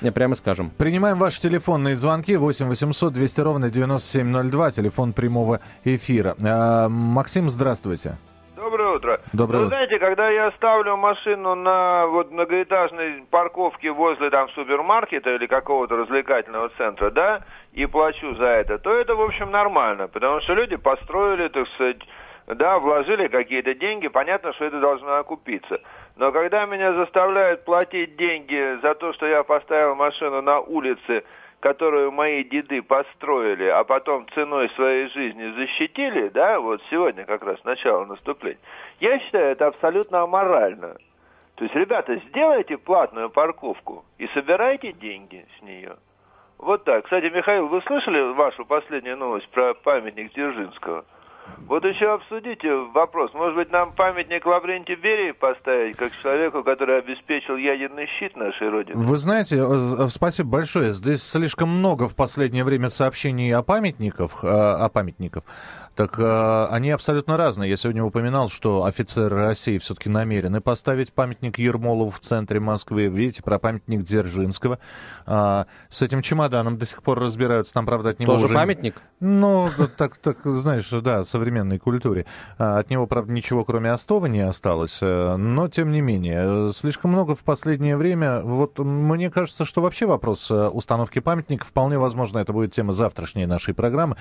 э, 0.03 0.11
прямо 0.11 0.35
скажем. 0.35 0.71
Принимаем 0.77 1.19
ваши 1.19 1.41
телефонные 1.41 1.97
звонки 1.97 2.37
8 2.37 2.67
800 2.67 3.13
200 3.13 3.41
ровно 3.41 3.71
9702, 3.71 4.71
телефон 4.73 5.13
прямого 5.13 5.61
эфира. 5.85 6.37
А, 6.41 6.89
Максим, 6.89 7.51
здравствуйте. 7.51 8.19
Доброе 8.67 8.97
утро. 8.97 9.21
Доброе 9.33 9.59
Вы 9.59 9.67
утро. 9.67 9.77
знаете, 9.77 9.99
когда 10.01 10.29
я 10.29 10.51
ставлю 10.57 10.97
машину 10.97 11.55
на 11.55 12.09
вот 12.09 12.33
многоэтажной 12.33 13.25
парковке 13.31 13.93
возле 13.93 14.29
там 14.29 14.49
супермаркета 14.49 15.37
или 15.37 15.47
какого-то 15.47 15.95
развлекательного 15.95 16.71
центра, 16.71 17.11
да, 17.13 17.43
и 17.73 17.87
плачу 17.87 18.35
за 18.35 18.47
это, 18.47 18.79
то 18.79 18.93
это, 18.93 19.15
в 19.15 19.21
общем, 19.21 19.53
нормально, 19.53 20.09
потому 20.09 20.41
что 20.41 20.55
люди 20.55 20.75
построили, 20.75 21.47
так 21.47 21.69
сказать, 21.69 21.99
да, 22.49 22.81
вложили 22.81 23.29
какие-то 23.29 23.73
деньги, 23.75 24.09
понятно, 24.09 24.53
что 24.55 24.65
это 24.65 24.81
должно 24.81 25.15
окупиться. 25.15 25.81
Но 26.17 26.33
когда 26.33 26.67
меня 26.67 26.93
заставляют 26.93 27.65
платить 27.65 28.17
деньги 28.17 28.81
за 28.83 28.97
то, 28.97 29.13
что 29.13 29.27
я 29.27 29.45
поставил 29.45 29.95
машину 29.95 30.43
на 30.43 30.59
улице, 30.59 31.23
которую 31.67 32.13
мои 32.13 32.45
деды 32.45 32.81
построили, 32.81 33.65
а 33.65 33.83
потом 33.83 34.25
ценой 34.37 34.71
своей 34.77 35.09
жизни 35.09 35.51
защитили, 35.51 36.29
да, 36.29 36.61
вот 36.61 36.81
сегодня 36.91 37.25
как 37.25 37.43
раз 37.43 37.59
начало 37.65 38.05
наступления, 38.05 38.61
я 39.01 39.19
считаю, 39.19 39.47
это 39.47 39.67
абсолютно 39.67 40.21
аморально. 40.21 40.97
То 41.57 41.65
есть, 41.65 41.75
ребята, 41.75 42.21
сделайте 42.29 42.79
платную 42.79 43.31
парковку 43.31 44.05
и 44.17 44.29
собирайте 44.29 44.93
деньги 44.93 45.45
с 45.59 45.63
нее. 45.63 45.97
Вот 46.59 46.85
так. 46.85 47.03
Кстати, 47.03 47.33
Михаил, 47.35 47.67
вы 47.67 47.83
слышали 47.83 48.33
вашу 48.35 48.65
последнюю 48.65 49.17
новость 49.17 49.49
про 49.49 49.75
памятник 49.75 50.33
Дзержинского? 50.35 51.05
Вот 51.67 51.85
еще 51.85 52.15
обсудите 52.15 52.73
вопрос. 52.95 53.35
Может 53.35 53.57
быть, 53.57 53.73
нам 53.73 53.93
памятник 53.93 54.47
Лаврентию 54.47 54.99
Берии 55.01 55.33
поставить, 55.33 55.97
как 55.97 56.13
человеку, 56.23 56.63
который 56.63 56.99
обеспечил 56.99 57.57
ядерный 57.57 58.07
щит 58.19 58.37
нашей 58.37 58.69
Родины? 58.69 58.97
Вы 58.97 59.19
знаете, 59.19 59.57
э, 59.57 59.61
э, 59.61 60.09
спасибо 60.09 60.51
большое. 60.51 60.93
Здесь 60.93 61.25
слишком 61.25 61.69
много 61.69 62.09
в 62.09 62.15
последнее 62.15 62.63
время 62.63 62.89
сообщений 62.89 63.53
о 63.53 63.63
памятниках, 63.63 64.45
э, 64.45 64.49
о 64.49 64.89
памятниках. 64.89 65.43
Так 65.97 66.19
э, 66.19 66.67
они 66.71 66.91
абсолютно 66.91 67.39
разные. 67.39 67.71
Я 67.71 67.77
сегодня 67.77 68.05
упоминал, 68.05 68.51
что 68.51 68.85
офицеры 68.85 69.37
России 69.37 69.79
все-таки 69.79 70.11
намерены 70.11 70.61
поставить 70.61 71.11
памятник 71.11 71.59
Ермолову 71.59 72.11
в 72.11 72.21
центре 72.21 72.61
Москвы. 72.61 73.07
Видите, 73.07 73.43
про 73.43 73.59
памятник 73.59 74.03
Дзержинского. 74.03 74.79
Э, 75.27 75.65
с 75.89 76.03
этим 76.03 76.21
чемоданом 76.21 76.77
до 76.77 76.85
сих 76.85 77.03
пор 77.03 77.19
разбираются. 77.19 77.73
Там, 77.73 77.87
правда, 77.87 78.11
от 78.11 78.19
него 78.19 78.35
Тоже 78.35 78.45
уже... 78.45 78.55
памятник? 78.55 79.01
Ну, 79.21 79.71
так, 79.97 80.19
так, 80.19 80.37
знаешь, 80.45 80.91
да, 80.91 81.25
современной 81.25 81.79
культуре. 81.79 82.27
А, 82.59 82.79
От 82.79 82.91
него, 82.91 83.07
правда, 83.07 83.33
ничего, 83.33 83.65
кроме 83.65 83.91
Остова, 83.91 84.27
не 84.27 84.41
осталось. 84.41 84.99
э, 85.01 85.37
Но, 85.37 85.69
тем 85.69 85.93
не 85.93 86.03
менее, 86.03 86.75
слишком 86.75 87.13
много 87.13 87.35
в 87.35 87.43
последнее 87.43 87.97
время. 87.97 88.43
Вот 88.43 88.79
мне 88.79 89.31
кажется, 89.31 89.65
что 89.65 89.81
вообще 89.81 90.05
вопрос 90.05 90.51
э, 90.51 90.69
установки 90.69 91.21
памятника, 91.21 91.65
вполне 91.65 91.99
возможно, 91.99 92.39
это 92.39 92.53
будет 92.53 92.73
тема 92.73 92.93
завтрашней 92.93 93.47
нашей 93.47 93.73
программы. 93.73 94.17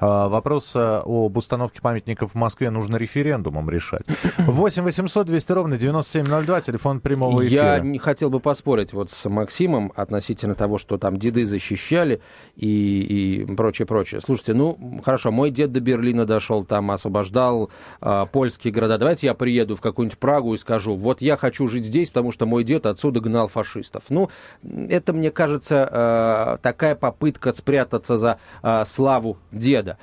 Вопрос 0.00 0.72
э, 0.74 1.02
об 1.26 1.36
установке 1.36 1.80
памятников 1.80 2.32
в 2.32 2.34
Москве 2.34 2.70
нужно 2.70 2.96
референдумом 2.96 3.68
решать. 3.70 4.04
8 4.38 4.82
800 4.82 5.26
200 5.26 5.52
ровно 5.52 5.76
9702, 5.76 6.60
телефон 6.60 7.00
прямого 7.00 7.46
эфира. 7.46 7.76
Я 7.76 7.80
не 7.80 7.98
хотел 7.98 8.30
бы 8.30 8.40
поспорить 8.40 8.92
вот 8.92 9.10
с 9.10 9.28
Максимом 9.28 9.92
относительно 9.96 10.54
того, 10.54 10.78
что 10.78 10.98
там 10.98 11.18
деды 11.18 11.44
защищали 11.46 12.20
и, 12.56 13.42
и 13.46 13.54
прочее, 13.54 13.86
прочее. 13.86 14.20
Слушайте, 14.24 14.54
ну, 14.54 15.00
хорошо, 15.04 15.30
мой 15.30 15.50
дед 15.50 15.72
до 15.72 15.80
Берлина 15.80 16.26
дошел, 16.26 16.64
там 16.64 16.90
освобождал 16.90 17.70
а, 18.00 18.26
польские 18.26 18.72
города. 18.72 18.98
Давайте 18.98 19.26
я 19.26 19.34
приеду 19.34 19.76
в 19.76 19.80
какую-нибудь 19.80 20.18
Прагу 20.18 20.54
и 20.54 20.58
скажу, 20.58 20.96
вот 20.96 21.22
я 21.22 21.36
хочу 21.36 21.66
жить 21.66 21.84
здесь, 21.84 22.08
потому 22.08 22.32
что 22.32 22.46
мой 22.46 22.64
дед 22.64 22.86
отсюда 22.86 23.20
гнал 23.20 23.48
фашистов. 23.48 24.04
Ну, 24.08 24.30
это, 24.62 25.12
мне 25.12 25.30
кажется, 25.30 25.88
а, 25.90 26.56
такая 26.58 26.94
попытка 26.94 27.52
спрятаться 27.52 28.18
за 28.18 28.38
а, 28.62 28.84
славу 28.84 29.38
деда. 29.52 29.98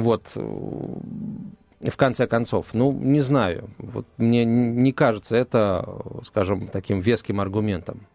Вот 0.00 0.28
в 0.34 1.96
конце 1.96 2.26
концов. 2.26 2.72
Ну, 2.72 2.92
не 2.92 3.20
знаю. 3.20 3.68
Вот 3.78 4.06
мне 4.16 4.44
не 4.44 4.92
кажется 4.92 5.36
это, 5.36 5.86
скажем, 6.24 6.68
таким 6.68 6.98
веским 7.00 7.40
аргументом. 7.40 8.06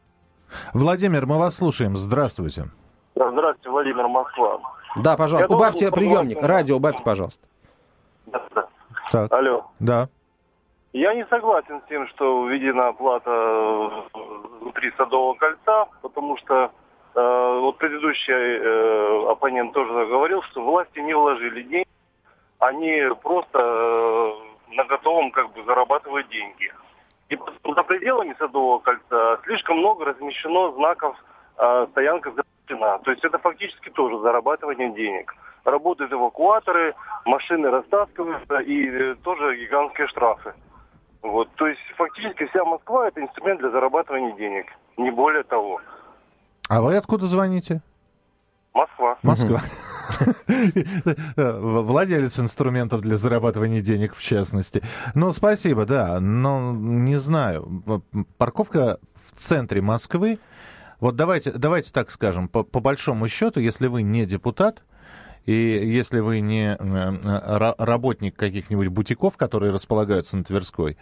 Владимир, 0.73 1.25
мы 1.25 1.37
вас 1.37 1.55
слушаем. 1.55 1.95
Здравствуйте. 1.97 2.65
Здравствуйте, 3.15 3.69
Владимир 3.69 4.07
Москва. 4.07 4.59
Да, 5.03 5.15
пожалуйста, 5.17 5.51
Я 5.51 5.55
убавьте 5.55 5.91
приемник, 5.91 6.37
согласен. 6.37 6.55
радио 6.55 6.75
убавьте, 6.77 7.03
пожалуйста. 7.03 7.47
Да, 8.25 8.41
да. 8.55 8.67
Так, 9.11 9.31
Алло. 9.31 9.65
да. 9.79 10.09
Я 10.93 11.13
не 11.13 11.25
согласен 11.27 11.81
с 11.85 11.89
тем, 11.89 12.07
что 12.07 12.47
введена 12.47 12.87
оплата 12.87 13.29
э, 13.29 13.89
внутри 14.61 14.91
Садового 14.97 15.35
кольца, 15.35 15.85
потому 16.01 16.37
что 16.37 16.55
э, 16.65 16.69
вот 17.15 17.77
предыдущий 17.77 18.33
э, 18.33 19.31
оппонент 19.31 19.73
тоже 19.73 19.91
говорил, 20.07 20.41
что 20.43 20.63
власти 20.63 20.99
не 20.99 21.13
вложили 21.13 21.63
деньги, 21.63 21.87
они 22.59 23.03
просто 23.21 23.59
э, 23.59 24.75
на 24.75 24.83
готовом 24.85 25.31
как 25.31 25.51
бы 25.53 25.63
зарабатывают 25.63 26.29
деньги. 26.29 26.71
И 27.29 27.37
за 27.63 27.83
пределами 27.83 28.35
Садового 28.37 28.79
кольца 28.79 29.39
слишком 29.43 29.77
много 29.77 30.05
размещено 30.05 30.71
знаков 30.71 31.15
э, 31.57 31.87
стоянка 31.91 32.31
запрещена. 32.31 32.99
То 32.99 33.11
есть 33.11 33.23
это 33.23 33.37
фактически 33.37 33.89
тоже 33.89 34.19
зарабатывание 34.19 34.89
денег. 34.91 35.35
Работают 35.63 36.11
эвакуаторы, 36.11 36.95
машины 37.25 37.69
растаскиваются 37.69 38.59
и 38.59 38.89
э, 38.89 39.15
тоже 39.23 39.57
гигантские 39.57 40.07
штрафы. 40.07 40.53
Вот, 41.21 41.49
то 41.55 41.67
есть 41.67 41.81
фактически 41.97 42.45
вся 42.45 42.63
Москва 42.63 43.07
это 43.07 43.21
инструмент 43.21 43.59
для 43.59 43.69
зарабатывания 43.69 44.31
денег, 44.33 44.67
не 44.97 45.11
более 45.11 45.43
того. 45.43 45.81
А 46.69 46.81
вы 46.81 46.95
откуда 46.95 47.25
звоните? 47.25 47.81
Москва. 48.73 49.17
Москва. 49.23 49.61
Владелец 51.35 52.39
инструментов 52.39 53.01
для 53.01 53.17
зарабатывания 53.17 53.81
денег, 53.81 54.15
в 54.15 54.21
частности. 54.21 54.83
Ну, 55.15 55.31
спасибо, 55.31 55.87
да. 55.87 56.19
Но 56.19 56.71
не 56.71 57.15
знаю. 57.15 57.83
Парковка 58.37 58.99
в 59.15 59.39
центре 59.39 59.81
Москвы. 59.81 60.37
Вот 60.99 61.15
давайте, 61.15 61.51
давайте 61.53 61.91
так 61.91 62.11
скажем, 62.11 62.47
по, 62.47 62.63
по 62.63 62.79
большому 62.81 63.27
счету, 63.27 63.59
если 63.59 63.87
вы 63.87 64.03
не 64.03 64.27
депутат, 64.27 64.83
и 65.45 65.53
если 65.53 66.19
вы 66.19 66.41
не 66.41 66.75
э, 66.75 66.77
ра- 66.77 67.75
работник 67.79 68.35
каких-нибудь 68.35 68.89
бутиков, 68.89 69.37
которые 69.37 69.71
располагаются 69.71 70.37
на 70.37 70.43
Тверской, 70.43 70.97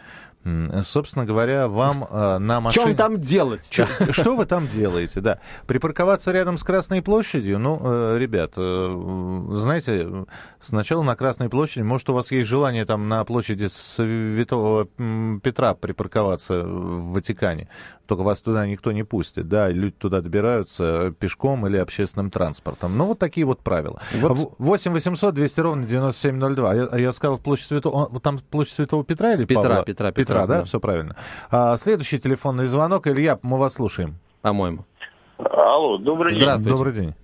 собственно 0.83 1.25
говоря, 1.25 1.67
вам 1.67 2.05
э, 2.09 2.37
на 2.39 2.61
машине... 2.61 2.95
там 2.95 3.19
делать? 3.21 3.67
Чё- 3.69 3.87
Что 4.11 4.35
вы 4.35 4.45
там 4.45 4.67
делаете, 4.67 5.21
да? 5.21 5.39
Припарковаться 5.65 6.31
рядом 6.31 6.57
с 6.57 6.63
Красной 6.63 7.01
площадью? 7.01 7.59
Ну, 7.59 7.79
э, 7.83 8.17
ребят, 8.17 8.53
э, 8.57 9.45
знаете, 9.51 10.07
сначала 10.59 11.03
на 11.03 11.15
Красной 11.15 11.49
площади, 11.49 11.83
может, 11.83 12.09
у 12.09 12.13
вас 12.13 12.31
есть 12.31 12.47
желание 12.47 12.85
там 12.85 13.07
на 13.09 13.23
площади 13.25 13.67
Святого 13.67 14.85
Петра 15.41 15.73
припарковаться 15.73 16.63
в 16.63 17.11
Ватикане, 17.13 17.69
только 18.05 18.23
вас 18.23 18.41
туда 18.41 18.65
никто 18.65 18.91
не 18.91 19.03
пустит, 19.03 19.47
да, 19.49 19.69
люди 19.69 19.95
туда 19.97 20.21
добираются 20.21 21.13
пешком 21.19 21.67
или 21.67 21.77
общественным 21.77 22.31
транспортом. 22.31 22.97
Ну, 22.97 23.05
вот 23.07 23.19
такие 23.19 23.45
вот 23.45 23.59
правила. 23.59 24.01
Вот. 24.13 24.37
В- 24.37 24.55
8 24.59 24.91
800 24.93 25.33
200 25.33 25.59
ровно 25.59 25.83
9702. 25.85 26.73
Я, 26.73 26.83
а 26.85 26.97
я 26.99 27.11
сказал 27.13 27.37
площадь 27.37 27.67
Святого... 27.67 28.19
Там 28.21 28.39
площадь 28.39 28.73
Святого 28.75 29.03
Петра 29.03 29.33
или 29.33 29.45
Петра, 29.45 29.61
Павла? 29.63 29.83
Петра, 29.83 30.11
Петра, 30.11 30.11
Петра, 30.11 30.36
да? 30.45 30.57
да. 30.59 30.63
Все 30.63 30.79
правильно. 30.79 31.15
А, 31.49 31.77
следующий 31.77 32.19
телефонный 32.19 32.65
звонок. 32.65 33.07
Илья, 33.07 33.39
мы 33.41 33.57
вас 33.57 33.73
слушаем. 33.73 34.15
По-моему. 34.41 34.85
Алло, 35.37 35.97
добрый 35.97 36.31
день. 36.31 36.41
Здравствуйте. 36.41 36.71
Добрый 36.71 36.93
день. 36.93 37.15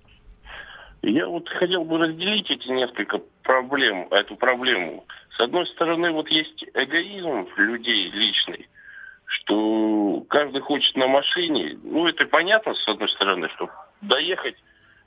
Я 1.02 1.26
вот 1.26 1.48
хотел 1.50 1.84
бы 1.84 1.98
разделить 1.98 2.50
эти 2.50 2.68
несколько 2.68 3.20
проблем, 3.42 4.08
эту 4.10 4.36
проблему. 4.36 5.04
С 5.36 5.40
одной 5.40 5.66
стороны, 5.66 6.10
вот 6.12 6.28
есть 6.28 6.64
эгоизм 6.72 7.46
людей 7.56 8.10
личный, 8.10 8.68
что 9.26 10.24
каждый 10.28 10.62
хочет 10.62 10.96
на 10.96 11.06
машине. 11.06 11.78
Ну, 11.82 12.06
это 12.06 12.24
понятно, 12.26 12.72
с 12.74 12.88
одной 12.88 13.08
стороны, 13.10 13.48
что 13.50 13.68
доехать 14.00 14.56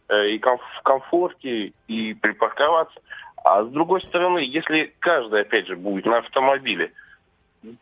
э, 0.10 0.30
и 0.32 0.40
в 0.40 0.82
комфорте, 0.84 1.74
и 1.88 2.14
припарковаться. 2.14 3.00
А 3.44 3.64
с 3.64 3.70
другой 3.70 4.02
стороны, 4.02 4.40
если 4.40 4.94
каждый, 5.00 5.42
опять 5.42 5.68
же, 5.68 5.76
будет 5.76 6.06
на 6.06 6.18
автомобиле, 6.18 6.92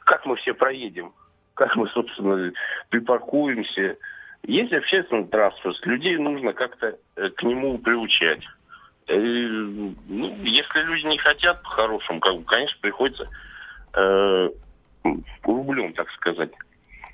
как 0.03 0.25
мы 0.25 0.35
все 0.37 0.53
проедем? 0.53 1.13
Как 1.53 1.75
мы, 1.75 1.87
собственно, 1.89 2.51
припаркуемся? 2.89 3.97
Есть 4.43 4.73
общественный 4.73 5.25
транспорт, 5.27 5.75
людей 5.85 6.17
нужно 6.17 6.53
как-то 6.53 6.97
э, 7.15 7.29
к 7.29 7.43
нему 7.43 7.77
приучать. 7.79 8.43
Э, 9.07 9.17
ну, 9.17 10.35
если 10.43 10.79
люди 10.83 11.07
не 11.07 11.17
хотят 11.17 11.63
по-хорошему, 11.63 12.19
как 12.19 12.35
бы, 12.37 12.43
конечно, 12.43 12.77
приходится 12.81 13.27
э, 13.93 14.49
рублем, 15.43 15.93
так 15.93 16.09
сказать, 16.11 16.51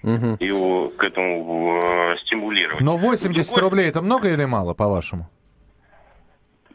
Мгм. 0.04 0.38
его 0.40 0.90
к 0.90 1.04
этому 1.04 1.84
э, 2.14 2.18
стимулировать. 2.18 2.82
Но 2.82 2.98
80 2.98 3.54
Другой- 3.56 3.70
рублей 3.70 3.90
это 3.90 4.02
много 4.02 4.30
или 4.30 4.46
мало, 4.46 4.74
по-вашему? 4.74 5.30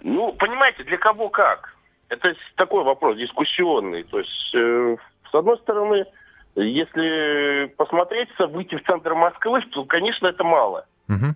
Ну, 0.03 0.33
понимаете, 0.35 0.85
для 0.85 0.97
кого 0.99 1.29
как? 1.29 1.75
Это 2.09 2.35
такой 2.55 2.85
вопрос 2.85 3.17
дискуссионный. 3.19 4.05
То 4.05 4.21
есть, 4.21 4.55
э, 4.55 4.97
с 5.37 5.39
одной 5.39 5.59
стороны, 5.59 6.07
если 6.55 7.67
посмотреться, 7.77 8.47
выйти 8.47 8.77
в 8.77 8.85
центр 8.85 9.15
Москвы, 9.15 9.61
то, 9.71 9.85
конечно, 9.85 10.27
это 10.27 10.45
мало. 10.45 10.87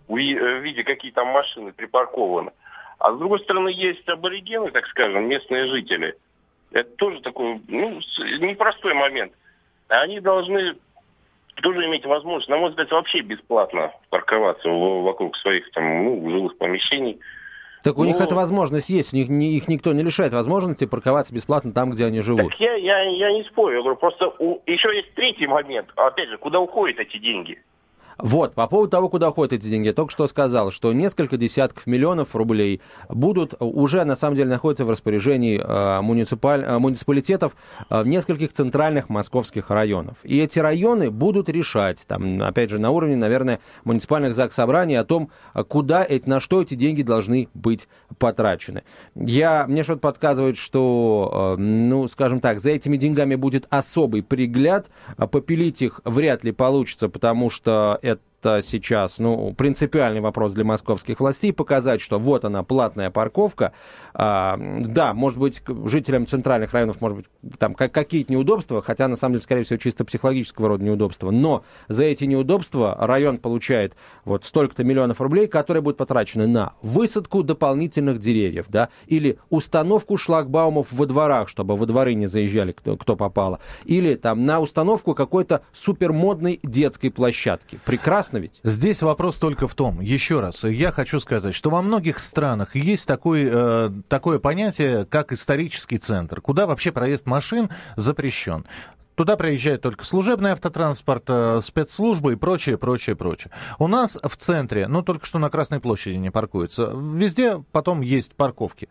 Ви- 0.09 0.37
э, 0.37 0.61
видя, 0.61 0.85
какие 0.85 1.13
там 1.13 1.29
машины 1.29 1.73
припаркованы. 1.73 2.53
А 2.99 3.13
с 3.13 3.19
другой 3.19 3.41
стороны, 3.41 3.69
есть 3.69 4.09
аборигены, 4.09 4.71
так 4.71 4.87
скажем, 4.87 5.29
местные 5.29 5.67
жители. 5.69 6.15
Это 6.73 6.91
тоже 6.97 7.21
такой, 7.21 7.61
ну, 7.69 8.01
непростой 8.41 8.95
момент. 8.95 9.33
Они 9.89 10.21
должны 10.21 10.77
тоже 11.57 11.85
иметь 11.87 12.07
возможность, 12.07 12.49
на 12.49 12.57
мой 12.57 12.71
взгляд, 12.71 12.91
вообще 12.91 13.21
бесплатно 13.21 13.93
парковаться 14.09 14.69
вокруг 14.69 15.37
своих 15.37 15.71
там, 15.73 16.05
ну, 16.05 16.31
жилых 16.31 16.57
помещений. 16.57 17.21
Так 17.83 17.97
у 17.99 18.03
ну, 18.03 18.09
них 18.09 18.21
эта 18.21 18.35
возможность 18.35 18.91
есть, 18.91 19.13
у 19.13 19.17
них 19.17 19.29
не, 19.29 19.57
их 19.57 19.69
никто 19.69 19.93
не 19.93 20.03
лишает 20.03 20.33
возможности 20.33 20.85
парковаться 20.85 21.35
бесплатно 21.35 21.73
там, 21.73 21.91
где 21.91 22.07
они 22.07 22.21
живут. 22.21 22.51
Так 22.51 22.61
я, 22.61 22.75
я, 22.75 23.03
я 23.03 23.33
не 23.33 23.43
спорю, 23.45 23.77
я 23.77 23.83
говорю, 23.83 23.97
просто 23.97 24.33
у, 24.39 24.61
еще 24.67 24.95
есть 24.95 25.15
третий 25.15 25.47
момент, 25.47 25.89
опять 25.97 26.29
же, 26.29 26.39
куда 26.39 26.61
уходят 26.61 26.99
эти 26.99 27.19
деньги. 27.19 27.59
Вот, 28.23 28.55
по 28.55 28.67
поводу 28.67 28.91
того, 28.91 29.09
куда 29.09 29.31
ходят 29.31 29.53
эти 29.53 29.67
деньги, 29.67 29.89
я 29.89 29.93
только 29.93 30.13
что 30.13 30.27
сказал, 30.27 30.71
что 30.71 30.93
несколько 30.93 31.37
десятков 31.37 31.87
миллионов 31.87 32.35
рублей 32.35 32.81
будут 33.09 33.55
уже, 33.59 34.05
на 34.05 34.17
самом 34.17 34.37
деле, 34.37 34.51
находятся 34.51 34.85
в 34.85 34.91
распоряжении 34.91 35.61
э, 35.61 36.01
муниципаль, 36.01 36.63
э, 36.63 36.79
муниципалитетов 36.79 37.57
э, 37.89 38.03
в 38.03 38.07
нескольких 38.07 38.53
центральных 38.53 39.09
московских 39.09 39.71
районов. 39.71 40.17
И 40.23 40.39
эти 40.39 40.59
районы 40.59 41.11
будут 41.11 41.49
решать, 41.49 42.05
там, 42.07 42.43
опять 42.43 42.71
же, 42.71 42.79
на 42.79 42.91
уровне, 42.91 43.17
наверное, 43.17 43.61
муниципальных 43.85 44.35
ЗАГС 44.35 44.55
собраний 44.55 44.97
о 44.97 45.05
том, 45.05 45.31
куда 45.69 46.05
эти, 46.05 46.29
на 46.29 46.41
что 46.41 46.63
эти 46.63 46.75
деньги 46.75 47.03
должны 47.03 47.49
быть 47.55 47.89
потрачены. 48.19 48.83
Я, 49.15 49.67
мне 49.67 49.83
что-то 49.83 50.01
подсказывает, 50.01 50.57
что, 50.57 51.57
э, 51.59 51.61
ну, 51.61 52.09
скажем 52.09 52.41
так, 52.41 52.61
за 52.61 52.71
этими 52.71 52.97
деньгами 52.97 53.35
будет 53.35 53.67
особый 53.71 54.23
пригляд, 54.23 54.91
попилить 55.17 55.83
их 55.83 56.01
вряд 56.05 56.45
ли 56.45 56.53
получится, 56.53 57.09
потому 57.09 57.51
что 57.51 57.99
сейчас, 58.43 59.19
ну, 59.19 59.55
принципиальный 59.55 60.21
вопрос 60.21 60.53
для 60.53 60.65
московских 60.65 61.21
властей, 61.21 61.53
показать, 61.53 62.01
что 62.01 62.19
вот 62.19 62.45
она, 62.45 62.63
платная 62.63 63.11
парковка. 63.11 63.73
А, 64.15 64.59
да, 64.59 65.15
может 65.15 65.39
быть, 65.39 65.63
жителям 65.87 66.27
центральных 66.27 66.73
районов, 66.73 67.01
может 67.01 67.19
быть, 67.19 67.27
там 67.59 67.75
какие-то 67.75 68.33
неудобства, 68.33 68.83
хотя, 68.83 69.09
на 69.09 69.17
самом 69.17 69.35
деле, 69.35 69.43
скорее 69.43 69.65
всего, 69.65 69.79
чисто 69.79 70.05
психологического 70.05 70.69
рода 70.69 70.85
неудобства. 70.85 71.31
Но 71.31 71.65
за 71.89 72.05
эти 72.05 72.25
неудобства 72.25 72.97
район 72.99 73.39
получает 73.39 73.95
вот 74.25 74.45
столько-то 74.45 74.85
миллионов 74.85 75.21
рублей, 75.21 75.47
которые 75.47 75.83
будут 75.83 75.99
потрачены 75.99 76.47
на 76.47 76.75
высадку 76.83 77.43
дополнительных 77.43 78.19
деревьев, 78.19 78.67
да, 78.69 78.89
или 79.07 79.39
установку 79.51 80.17
шлагбаумов 80.17 80.93
во 80.93 81.07
дворах, 81.07 81.49
чтобы 81.49 81.77
во 81.77 81.87
дворы 81.87 82.15
не 82.15 82.27
заезжали 82.27 82.73
кто, 82.73 82.97
кто 82.97 83.17
попало, 83.17 83.61
или 83.85 84.15
там 84.15 84.45
на 84.47 84.61
установку 84.61 85.15
какой-то 85.15 85.63
супермодной 85.73 86.61
детской 86.63 87.11
площадки. 87.11 87.79
Прекрасно 87.85 88.30
ведь? 88.39 88.61
Здесь 88.63 89.03
вопрос 89.03 89.39
только 89.39 89.69
в 89.69 89.75
том, 89.75 90.01
еще 90.01 90.41
раз, 90.41 90.65
я 90.65 90.93
хочу 90.93 91.21
сказать, 91.21 91.55
что 91.55 91.71
во 91.71 91.83
многих 91.83 92.19
странах 92.19 92.77
есть 92.77 93.07
такой, 93.07 93.49
э, 93.51 93.91
такое 94.09 94.39
понятие, 94.39 95.05
как 95.07 95.33
исторический 95.33 95.99
центр, 95.99 96.41
куда 96.41 96.67
вообще 96.67 96.93
проезд 96.93 97.27
машин 97.27 97.71
запрещен. 97.97 98.67
Туда 99.15 99.37
приезжает 99.37 99.83
только 99.83 100.07
служебный 100.07 100.53
автотранспорт, 100.53 101.25
э, 101.29 101.61
спецслужбы 101.63 102.33
и 102.33 102.37
прочее, 102.37 102.79
прочее, 102.79 103.17
прочее. 103.17 103.53
У 103.79 103.87
нас 103.87 104.19
в 104.23 104.37
центре, 104.37 104.89
ну, 104.89 105.03
только 105.03 105.27
что 105.27 105.39
на 105.39 105.51
Красной 105.51 105.79
площади 105.79 106.15
не 106.15 106.31
паркуются. 106.31 106.91
Везде 106.95 107.63
потом 107.71 108.01
есть 108.01 108.35
парковки. 108.35 108.89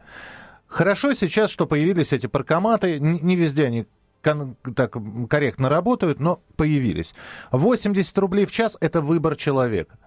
Хорошо 0.68 1.16
сейчас, 1.16 1.50
что 1.50 1.66
появились 1.66 2.14
эти 2.14 2.28
паркоматы. 2.28 3.00
Не 3.00 3.36
везде 3.36 3.66
они 3.66 3.88
так 4.22 4.96
корректно 5.30 5.70
работают, 5.70 6.20
но 6.20 6.42
появились. 6.56 7.14
80 7.52 8.18
рублей 8.18 8.46
в 8.46 8.52
час– 8.52 8.78
это 8.82 9.02
выбор 9.02 9.36
человека. 9.36 9.98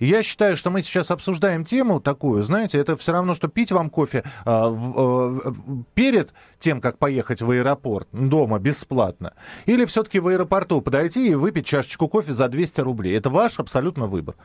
Я 0.00 0.22
считаю, 0.22 0.56
что 0.56 0.70
мы 0.70 0.82
сейчас 0.82 1.10
обсуждаем 1.10 1.64
тему 1.66 2.00
такую, 2.00 2.42
знаете, 2.42 2.78
это 2.78 2.96
все 2.96 3.12
равно, 3.12 3.34
что 3.34 3.48
пить 3.48 3.70
вам 3.70 3.90
кофе 3.90 4.24
э, 4.46 4.50
э, 4.50 5.52
перед 5.92 6.32
тем, 6.58 6.80
как 6.80 6.96
поехать 6.96 7.42
в 7.42 7.50
аэропорт 7.50 8.08
дома 8.10 8.58
бесплатно, 8.58 9.34
или 9.66 9.84
все-таки 9.84 10.18
в 10.18 10.28
аэропорту 10.28 10.80
подойти 10.80 11.28
и 11.28 11.34
выпить 11.34 11.66
чашечку 11.66 12.08
кофе 12.08 12.32
за 12.32 12.48
200 12.48 12.80
рублей. 12.80 13.16
Это 13.16 13.28
ваш 13.28 13.58
абсолютно 13.58 14.06
выбор. 14.06 14.36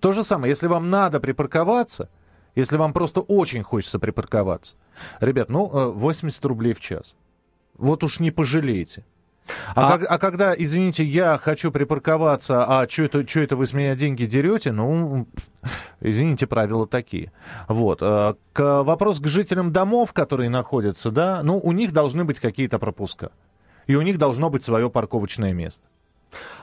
То 0.00 0.12
же 0.12 0.24
самое, 0.24 0.48
если 0.48 0.66
вам 0.66 0.88
надо 0.88 1.20
припарковаться, 1.20 2.08
если 2.54 2.78
вам 2.78 2.94
просто 2.94 3.20
очень 3.20 3.62
хочется 3.62 3.98
припарковаться, 3.98 4.76
ребят, 5.20 5.50
ну, 5.50 5.92
80 5.92 6.42
э, 6.42 6.48
рублей 6.48 6.72
в 6.72 6.80
час. 6.80 7.16
Вот 7.82 8.04
уж 8.04 8.20
не 8.20 8.30
пожалеете. 8.30 9.04
А, 9.74 9.94
а... 9.94 9.98
Как, 9.98 10.10
а 10.10 10.18
когда, 10.18 10.54
извините, 10.56 11.04
я 11.04 11.36
хочу 11.36 11.72
припарковаться, 11.72 12.64
а 12.64 12.88
что 12.88 13.02
это, 13.02 13.28
что 13.28 13.40
это 13.40 13.56
вы 13.56 13.66
с 13.66 13.72
меня 13.72 13.96
деньги 13.96 14.24
дерете? 14.24 14.70
Ну, 14.70 15.26
извините, 16.00 16.46
правила 16.46 16.86
такие. 16.86 17.32
Вот. 17.66 17.98
Э, 18.00 18.34
к, 18.52 18.84
вопрос 18.84 19.18
к 19.18 19.26
жителям 19.26 19.72
домов, 19.72 20.12
которые 20.12 20.48
находятся, 20.48 21.10
да, 21.10 21.42
ну, 21.42 21.58
у 21.58 21.72
них 21.72 21.92
должны 21.92 22.24
быть 22.24 22.38
какие-то 22.38 22.78
пропуска. 22.78 23.32
И 23.88 23.96
у 23.96 24.02
них 24.02 24.16
должно 24.16 24.48
быть 24.48 24.62
свое 24.62 24.88
парковочное 24.88 25.52
место. 25.52 25.88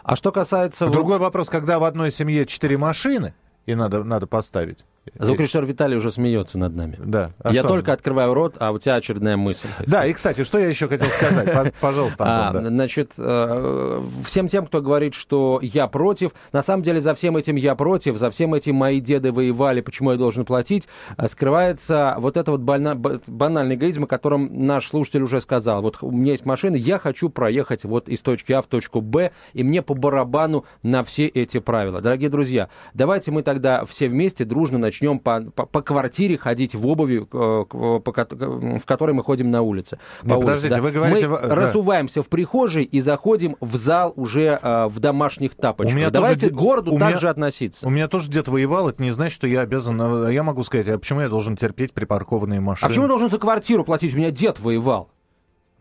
А 0.04 0.16
что 0.16 0.32
касается... 0.32 0.88
Другой 0.88 1.20
вопрос, 1.20 1.50
когда 1.50 1.80
в 1.80 1.84
одной 1.84 2.12
семье 2.12 2.46
четыре 2.46 2.78
машины, 2.78 3.34
и 3.66 3.76
надо, 3.76 4.06
надо 4.06 4.26
поставить. 4.26 4.86
Звукорежиссер 5.18 5.66
Виталий 5.66 5.98
уже 5.98 6.12
смеется 6.12 6.58
над 6.58 6.76
нами. 6.76 6.98
Да. 7.04 7.32
А 7.42 7.54
я 7.54 7.64
только 7.64 7.94
открываю 7.94 8.34
рот, 8.34 8.56
а 8.60 8.72
у 8.72 8.80
тебя 8.80 8.96
очередная 8.96 9.38
мысль. 9.38 9.68
Да, 9.86 10.06
и, 10.06 10.14
кстати, 10.14 10.44
что 10.44 10.60
я 10.60 10.68
еще 10.68 10.88
хотел 10.88 11.08
сказать? 11.10 11.74
Пожалуйста, 11.80 12.48
Антон. 12.48 12.66
А, 12.66 12.70
значит, 12.70 13.12
э, 13.18 14.08
всем 14.26 14.48
тем, 14.48 14.66
кто 14.66 14.82
говорит, 14.82 15.14
что 15.14 15.60
я 15.62 15.88
против, 15.88 16.32
на 16.52 16.62
самом 16.62 16.84
деле 16.84 17.02
за 17.02 17.14
всем 17.16 17.38
этим 17.38 17.56
я 17.56 17.76
против, 17.76 18.18
за 18.18 18.30
всем 18.30 18.54
этим 18.54 18.76
мои 18.76 19.00
деды 19.00 19.32
воевали, 19.32 19.82
почему 19.82 20.12
я 20.12 20.18
должен 20.18 20.46
платить, 20.46 20.88
э, 21.18 21.28
скрывается 21.28 22.16
вот 22.20 22.38
это 22.38 22.52
вот 22.52 22.62
банальный 22.62 23.76
эгоизм, 23.76 24.04
о 24.04 24.08
котором 24.08 24.66
наш 24.66 24.88
слушатель 24.88 25.24
уже 25.24 25.42
сказал. 25.42 25.82
Вот 25.82 25.98
у 26.02 26.12
меня 26.12 26.34
есть 26.34 26.46
машина, 26.46 26.76
я 26.76 27.00
хочу 27.00 27.30
проехать 27.30 27.84
вот 27.84 28.10
из 28.10 28.22
точки 28.22 28.52
А 28.54 28.62
в 28.62 28.68
точку 28.68 29.02
Б, 29.02 29.32
и 29.54 29.64
мне 29.64 29.82
по 29.82 29.94
барабану 29.94 30.66
на 30.84 31.04
все 31.04 31.28
эти 31.28 31.60
правила. 31.60 32.02
Дорогие 32.02 32.30
друзья, 32.30 32.70
давайте 32.94 33.32
мы 33.32 33.44
тогда 33.44 33.86
все 33.86 34.08
вместе 34.08 34.46
дружно 34.46 34.78
начнем 34.78 34.99
начнем 35.00 35.20
по, 35.20 35.42
по, 35.42 35.66
по 35.66 35.82
квартире 35.82 36.38
ходить 36.38 36.76
в 36.76 36.86
обуви, 36.88 37.22
э, 37.22 37.26
по, 37.30 38.02
в 38.02 38.86
которой 38.86 39.12
мы 39.12 39.24
ходим 39.24 39.52
на 39.52 39.62
улице. 39.62 40.00
Нет, 40.24 40.38
улице, 40.38 40.46
подождите, 40.46 40.76
да. 40.76 40.82
вы 40.82 40.92
говорите... 40.92 41.28
Мы 41.28 41.40
да. 41.40 41.56
разуваемся 41.56 42.24
в 42.24 42.28
прихожей 42.28 42.84
и 42.84 43.02
заходим 43.02 43.56
в 43.62 43.78
зал 43.78 44.14
уже 44.16 44.60
э, 44.62 44.88
в 44.88 45.00
домашних 45.00 45.56
тапочках. 45.56 45.94
У 45.94 45.98
меня 45.98 46.10
Давайте 46.10 46.48
тоже, 46.48 46.56
к 46.56 46.58
городу 46.58 46.94
у 46.94 47.00
так 47.00 47.10
меня, 47.10 47.20
же 47.20 47.30
относиться. 47.30 47.88
У 47.88 47.90
меня 47.90 48.08
тоже 48.08 48.30
дед 48.30 48.48
воевал, 48.48 48.90
это 48.90 49.02
не 49.02 49.12
значит, 49.12 49.36
что 49.36 49.48
я 49.48 49.62
обязан... 49.62 50.00
Э, 50.26 50.34
я 50.34 50.44
могу 50.44 50.64
сказать, 50.64 50.88
а 50.88 50.98
почему 50.98 51.22
я 51.22 51.30
должен 51.30 51.56
терпеть 51.56 51.94
припаркованные 51.94 52.60
машины? 52.60 52.86
А 52.86 52.90
почему 52.90 53.06
я 53.06 53.10
должен 53.10 53.30
за 53.30 53.38
квартиру 53.38 53.84
платить? 53.84 54.14
У 54.14 54.18
меня 54.18 54.32
дед 54.32 54.60
воевал. 54.60 55.10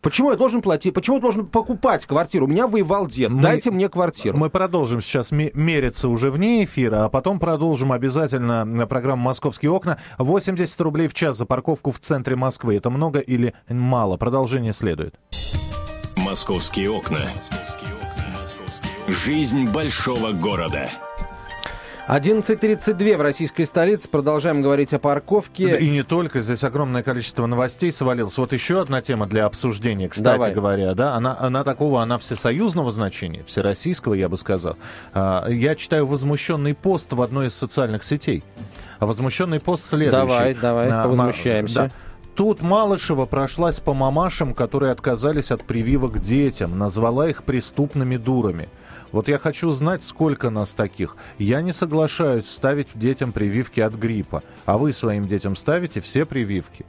Почему 0.01 0.31
я 0.31 0.37
должен 0.37 0.63
платить? 0.63 0.95
Почему 0.95 1.17
я 1.17 1.23
должен 1.23 1.47
покупать 1.47 2.07
квартиру? 2.07 2.47
У 2.47 2.49
меня 2.49 2.67
воевал 2.67 3.07
дед. 3.07 3.31
Мы, 3.31 3.43
Дайте 3.43 3.71
мне 3.71 3.89
квартиру. 3.89 4.37
Мы 4.37 4.49
продолжим 4.49 5.01
сейчас 5.01 5.33
мериться 5.33 6.09
уже 6.09 6.31
вне 6.31 6.65
эфира, 6.65 7.05
а 7.05 7.09
потом 7.09 7.41
продолжим 7.41 7.93
обязательно 7.93 8.87
программу 8.87 9.23
«Московские 9.23 9.73
окна». 9.73 9.99
80 10.19 10.81
рублей 10.81 11.09
в 11.09 11.15
час 11.15 11.37
за 11.37 11.47
парковку 11.47 11.91
в 11.91 11.99
центре 11.99 12.37
Москвы. 12.37 12.77
Это 12.77 12.91
много 12.91 13.19
или 13.19 13.55
мало? 13.69 14.17
Продолжение 14.17 14.73
следует. 14.73 15.15
«Московские 16.17 16.91
окна». 16.91 17.31
Жизнь 19.09 19.67
большого 19.67 20.33
города. 20.33 20.91
11.32 22.09 23.19
в 23.19 23.21
российской 23.21 23.65
столице. 23.65 24.09
Продолжаем 24.09 24.63
говорить 24.63 24.95
о 24.95 24.99
парковке. 24.99 25.77
И 25.77 25.91
не 25.91 26.03
только. 26.03 26.41
Здесь 26.41 26.65
огромное 26.65 27.03
количество 27.03 27.45
новостей 27.45 27.93
свалилось. 27.93 28.39
Вот 28.39 28.55
еще 28.55 28.81
одна 28.81 29.03
тема 29.03 29.27
для 29.27 29.45
обсуждения, 29.45 30.09
кстати 30.09 30.39
Давай. 30.39 30.55
говоря. 30.55 30.95
Да? 30.95 31.17
Она, 31.17 31.37
она 31.39 31.65
такого, 31.65 32.01
она 32.01 32.17
всесоюзного 32.17 32.93
значения, 32.93 33.45
всероссийского, 33.47 34.15
я 34.15 34.31
бы 34.31 34.39
сказал. 34.39 34.79
А, 35.13 35.47
я 35.49 35.75
читаю 35.75 36.07
возмущенный 36.07 36.75
пост 36.75 37.13
в 37.13 37.21
одной 37.21 37.49
из 37.49 37.55
социальных 37.55 38.03
сетей. 38.03 38.43
А 39.01 39.05
возмущенный 39.05 39.61
пост 39.61 39.85
следующий. 39.85 40.29
Давай, 40.29 40.55
давай, 40.55 40.89
а, 40.89 41.07
возмущаемся. 41.07 41.75
Да. 41.75 41.91
Тут 42.35 42.63
Малышева 42.63 43.27
прошлась 43.27 43.81
по 43.81 43.93
мамашам, 43.93 44.55
которые 44.55 44.93
отказались 44.93 45.51
от 45.51 45.63
прививок 45.63 46.21
детям, 46.21 46.79
назвала 46.79 47.29
их 47.29 47.43
преступными 47.45 48.17
дурами. 48.17 48.71
Вот 49.13 49.29
я 49.29 49.39
хочу 49.39 49.71
знать, 49.71 50.05
сколько 50.05 50.51
нас 50.51 50.73
таких. 50.73 51.17
Я 51.39 51.63
не 51.63 51.73
соглашаюсь 51.73 52.47
ставить 52.47 52.89
детям 52.95 53.33
прививки 53.33 53.81
от 53.81 53.95
гриппа. 53.95 54.43
А 54.67 54.79
вы 54.79 54.93
своим 54.93 55.27
детям 55.27 55.57
ставите 55.57 56.01
все 56.01 56.25
прививки. 56.25 56.85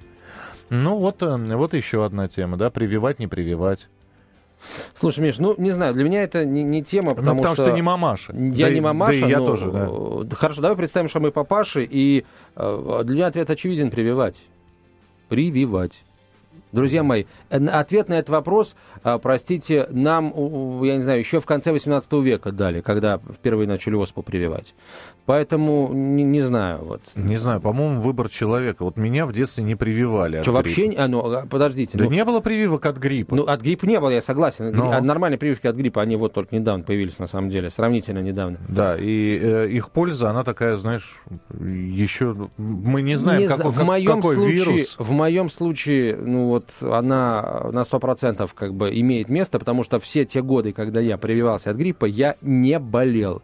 Ну 0.70 0.98
вот, 0.98 1.24
э, 1.24 1.56
вот 1.56 1.74
еще 1.74 2.06
одна 2.06 2.28
тема, 2.28 2.58
да, 2.58 2.70
прививать, 2.70 3.20
не 3.20 3.28
прививать. 3.28 3.90
Слушай, 4.94 5.22
Миш, 5.22 5.38
ну, 5.38 5.56
не 5.58 5.72
знаю, 5.72 5.94
для 5.94 6.04
меня 6.04 6.22
это 6.22 6.46
не, 6.46 6.64
не 6.64 6.84
тема, 6.84 7.16
потому, 7.16 7.36
ну, 7.36 7.38
потому 7.38 7.56
что... 7.56 7.64
что 7.64 7.72
ты 7.72 7.76
не 7.76 7.82
мамаша. 7.82 8.34
Я 8.34 8.68
да 8.68 8.74
не 8.74 8.82
мамаша, 8.82 9.22
да 9.22 9.26
и 9.26 9.30
я 9.30 9.40
но... 9.40 9.48
тоже, 9.48 9.72
да. 9.72 10.36
Хорошо, 10.36 10.62
давай 10.62 10.78
представим, 10.78 11.10
что 11.10 11.20
мы 11.20 11.32
папаши, 11.32 11.88
и 11.90 12.26
э, 12.56 13.02
для 13.06 13.16
меня 13.16 13.28
ответ 13.28 13.50
очевиден– 13.50 13.90
прививать. 13.92 14.42
Прививать. 15.30 16.04
Друзья 16.72 17.04
мои, 17.04 17.26
ответ 17.50 18.10
на 18.10 18.16
этот 18.16 18.30
вопрос, 18.30 18.76
а, 19.02 19.18
простите, 19.18 19.88
нам, 19.90 20.34
я 20.84 20.98
не 20.98 21.04
знаю, 21.04 21.20
еще 21.20 21.40
в 21.40 21.46
конце 21.46 21.72
18 21.72 22.12
века 22.14 22.52
дали, 22.52 22.82
когда 22.82 23.18
впервые 23.18 23.68
начали 23.68 23.96
оспу 23.96 24.22
прививать. 24.22 24.76
Поэтому 25.30 25.90
не, 25.94 26.24
не 26.24 26.42
знаю. 26.42 26.80
Вот. 26.84 27.02
Не 27.16 27.38
знаю, 27.38 27.62
по-моему, 27.62 28.00
выбор 28.00 28.30
человека. 28.30 28.84
Вот 28.84 28.98
меня 28.98 29.28
в 29.28 29.34
детстве 29.34 29.64
не 29.64 29.76
прививали. 29.76 30.42
Что, 30.42 30.52
вообще? 30.52 30.92
А, 30.98 31.08
ну, 31.08 31.20
а, 31.20 31.46
подождите. 31.46 32.00
Да 32.00 32.06
ну, 32.06 32.10
не 32.10 32.26
было 32.26 32.40
прививок 32.40 32.86
от 32.88 32.98
гриппа. 32.98 33.36
Ну, 33.36 33.44
от 33.44 33.62
гриппа 33.62 33.86
не 33.86 34.00
было, 34.00 34.10
я 34.10 34.22
согласен. 34.22 34.72
Но... 34.72 34.92
А 34.92 35.02
нормальные 35.02 35.38
прививки 35.38 35.68
от 35.68 35.76
гриппа, 35.76 36.02
они 36.02 36.16
вот 36.16 36.34
только 36.34 36.56
недавно 36.56 36.84
появились, 36.84 37.20
на 37.20 37.28
самом 37.28 37.52
деле, 37.52 37.70
сравнительно 37.70 38.20
недавно. 38.20 38.58
Да, 38.68 38.98
и 38.98 39.40
э, 39.40 39.68
их 39.70 39.92
польза, 39.92 40.32
она 40.32 40.44
такая, 40.44 40.78
знаешь, 40.78 41.22
еще... 41.60 42.36
Мы 42.58 43.04
не 43.04 43.16
знаем, 43.16 43.42
не 43.42 43.48
какой, 43.48 43.72
в 43.72 43.84
моем 43.84 44.16
какой 44.16 44.36
случае, 44.36 44.56
вирус. 44.56 44.96
В 44.98 45.12
моем 45.12 45.50
случае, 45.52 46.16
ну 46.16 46.48
вот, 46.48 46.59
она 46.82 47.70
на 47.72 47.82
100% 47.82 48.50
как 48.54 48.74
бы 48.74 48.90
имеет 49.00 49.30
место, 49.30 49.60
потому 49.60 49.84
что 49.84 50.00
все 50.00 50.26
те 50.26 50.42
годы, 50.42 50.74
когда 50.74 51.00
я 51.00 51.18
прививался 51.18 51.72
от 51.72 51.78
гриппа, 51.78 52.06
я 52.06 52.36
не 52.42 52.80
болел. 52.80 53.42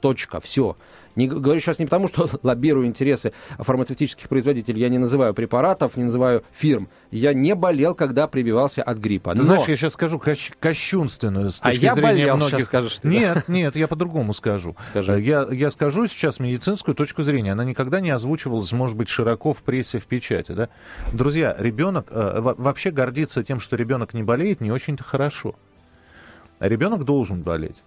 Точка, 0.00 0.40
все. 0.40 0.76
Не, 1.16 1.26
говорю 1.26 1.60
сейчас 1.60 1.78
не 1.78 1.86
потому, 1.86 2.08
что 2.08 2.28
лоббирую 2.42 2.86
интересы 2.86 3.32
фармацевтических 3.58 4.28
производителей. 4.28 4.80
Я 4.80 4.88
не 4.88 4.98
называю 4.98 5.34
препаратов, 5.34 5.96
не 5.96 6.04
называю 6.04 6.42
фирм. 6.52 6.88
Я 7.10 7.32
не 7.34 7.54
болел, 7.54 7.94
когда 7.94 8.26
прививался 8.26 8.82
от 8.82 8.98
гриппа. 8.98 9.32
Ты 9.32 9.38
Но... 9.38 9.44
знаешь, 9.44 9.68
я 9.68 9.76
сейчас 9.76 9.94
скажу 9.94 10.18
кощ- 10.18 10.52
кощунственную 10.60 11.50
с 11.50 11.60
А 11.60 11.70
точки 11.70 11.84
я 11.84 11.94
зрения 11.94 12.10
болел, 12.32 12.36
многих... 12.36 12.64
скажешь 12.64 12.96
ты. 12.96 13.08
Нет, 13.08 13.48
нет, 13.48 13.76
я 13.76 13.88
по-другому 13.88 14.32
скажу. 14.34 14.76
Скажи. 14.90 15.20
Я, 15.20 15.46
я 15.50 15.70
скажу 15.70 16.06
сейчас 16.06 16.40
медицинскую 16.40 16.94
точку 16.94 17.22
зрения. 17.22 17.52
Она 17.52 17.64
никогда 17.64 18.00
не 18.00 18.10
озвучивалась, 18.10 18.72
может 18.72 18.96
быть, 18.96 19.08
широко 19.08 19.52
в 19.52 19.62
прессе, 19.62 19.98
в 19.98 20.04
печати. 20.04 20.52
Да? 20.52 20.68
Друзья, 21.12 21.54
ребенок 21.58 22.06
э, 22.10 22.40
во- 22.40 22.54
вообще 22.54 22.90
гордится 22.90 23.42
тем, 23.42 23.60
что 23.60 23.76
ребенок 23.76 24.14
не 24.14 24.22
болеет, 24.22 24.60
не 24.60 24.70
очень-то 24.70 25.04
хорошо. 25.04 25.54
А 26.58 26.68
ребенок 26.68 27.04
должен 27.04 27.42
болеть. 27.42 27.82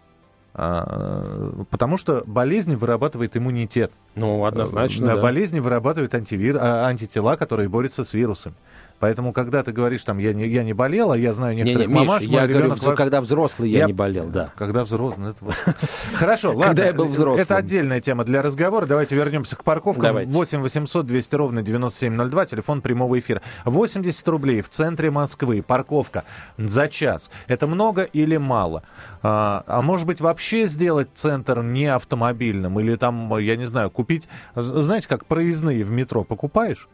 А, 0.54 1.64
потому 1.70 1.98
что 1.98 2.24
болезнь 2.26 2.76
вырабатывает 2.76 3.38
иммунитет. 3.38 3.92
Ну, 4.16 4.44
однозначно, 4.46 5.08
Да, 5.08 5.16
да. 5.16 5.22
Болезни 5.22 5.60
вырабатывают 5.60 6.14
антивир... 6.14 6.58
а, 6.60 6.88
антитела, 6.88 7.38
которые 7.38 7.70
борются 7.70 8.04
с 8.04 8.14
вирусом. 8.14 8.54
Поэтому, 9.02 9.34
когда 9.34 9.64
ты 9.64 9.72
говоришь, 9.72 10.04
там, 10.04 10.20
я 10.20 10.32
не, 10.32 10.48
я 10.48 10.64
не 10.64 10.74
болел, 10.74 11.12
а 11.12 11.18
я 11.18 11.34
знаю 11.34 11.56
Не, 11.56 11.64
некоторых 11.64 11.88
не, 11.88 11.94
Миш, 11.96 12.08
мамаш, 12.08 12.22
я 12.22 12.30
мой 12.30 12.48
говорю, 12.48 12.66
ребенок 12.66 12.84
во- 12.84 12.94
когда 12.94 13.20
взрослый 13.20 13.72
я, 13.72 13.80
Я- 13.80 13.86
не 13.88 13.94
болел, 13.94 14.28
да. 14.28 14.52
Когда 14.56 14.84
взрослый, 14.84 15.34
ну, 15.42 15.50
это. 15.50 15.58
Хорошо, 16.14 16.50
ладно. 16.50 16.68
Когда 16.68 16.86
я 16.86 16.94
был 16.94 17.06
взрослым. 17.06 17.42
Это 17.42 17.58
отдельная 17.58 18.00
тема 18.00 18.24
для 18.26 18.44
разговора. 18.44 18.86
Давайте 18.86 19.16
вернемся 19.16 19.56
к 19.56 19.64
парковкам. 19.64 20.04
Давайте. 20.04 20.32
8 20.32 20.62
800 20.62 21.08
200 21.08 21.36
ровно 21.36 21.64
9702, 21.64 22.46
телефон 22.46 22.82
прямого 22.82 23.18
эфира. 23.18 23.42
80 23.66 24.28
рублей 24.28 24.62
в 24.62 24.70
центре 24.70 25.10
Москвы, 25.10 25.64
парковка 25.64 26.24
за 26.60 26.88
час. 26.88 27.32
Это 27.48 27.66
много 27.66 28.04
или 28.04 28.38
мало? 28.38 28.84
А, 29.24 29.64
а 29.66 29.82
может 29.82 30.06
быть 30.06 30.22
вообще 30.22 30.68
сделать 30.68 31.10
центр 31.16 31.64
не 31.64 31.88
автомобильным? 31.88 32.80
Или 32.80 32.96
там, 32.98 33.36
я 33.40 33.56
не 33.56 33.66
знаю, 33.66 33.90
купить... 33.90 34.28
Знаете, 34.54 35.08
как 35.08 35.26
проездные 35.26 35.84
в 35.84 35.90
метро 35.90 36.24
покупаешь? 36.24 36.88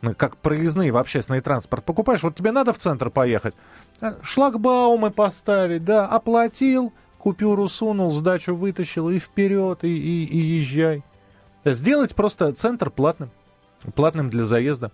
Ну, 0.00 0.14
как 0.14 0.36
проездные 0.36 0.92
в 0.92 0.96
общественный 0.96 1.40
транспорт 1.40 1.84
покупаешь, 1.84 2.22
вот 2.22 2.36
тебе 2.36 2.52
надо 2.52 2.72
в 2.72 2.78
центр 2.78 3.10
поехать, 3.10 3.54
э, 4.00 4.14
шлагбаумы 4.22 5.10
поставить, 5.10 5.84
да, 5.84 6.06
оплатил, 6.06 6.92
купюру 7.18 7.68
сунул, 7.68 8.10
сдачу 8.12 8.54
вытащил 8.54 9.10
и 9.10 9.18
вперед, 9.18 9.82
и, 9.82 9.88
и, 9.88 10.24
и 10.24 10.38
езжай. 10.38 11.02
Сделать 11.64 12.14
просто 12.14 12.52
центр 12.52 12.90
платным, 12.90 13.30
платным 13.94 14.30
для 14.30 14.44
заезда. 14.44 14.92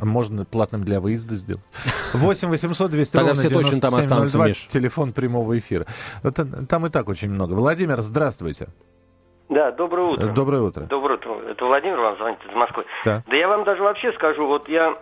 Можно 0.00 0.44
платным 0.44 0.84
для 0.84 1.00
выезда 1.00 1.36
сделать. 1.36 1.64
8 2.12 2.48
800 2.48 2.90
200 2.90 3.12
Тогда 3.12 3.28
ровно 3.28 3.40
все 3.40 3.48
точно 3.48 3.80
там 3.80 3.90
9702, 3.90 4.16
останутся, 4.16 4.48
Миш. 4.48 4.68
телефон 4.70 5.12
прямого 5.12 5.56
эфира. 5.56 5.86
Там 6.68 6.86
и 6.86 6.90
так 6.90 7.08
очень 7.08 7.30
много. 7.30 7.54
Владимир, 7.54 8.02
здравствуйте. 8.02 8.68
Да, 9.48 9.70
доброе 9.70 10.06
утро. 10.08 10.26
Э, 10.26 10.32
Доброе 10.32 10.62
утро. 10.62 10.82
Доброе 10.82 11.14
утро. 11.14 11.32
Это 11.48 11.64
Владимир 11.64 11.98
вам 11.98 12.16
звонит 12.16 12.38
из 12.48 12.54
Москвы. 12.54 12.84
Да. 13.04 13.22
Да 13.26 13.36
я 13.36 13.48
вам 13.48 13.64
даже 13.64 13.82
вообще 13.82 14.12
скажу, 14.12 14.46
вот 14.46 14.68
я 14.68 14.94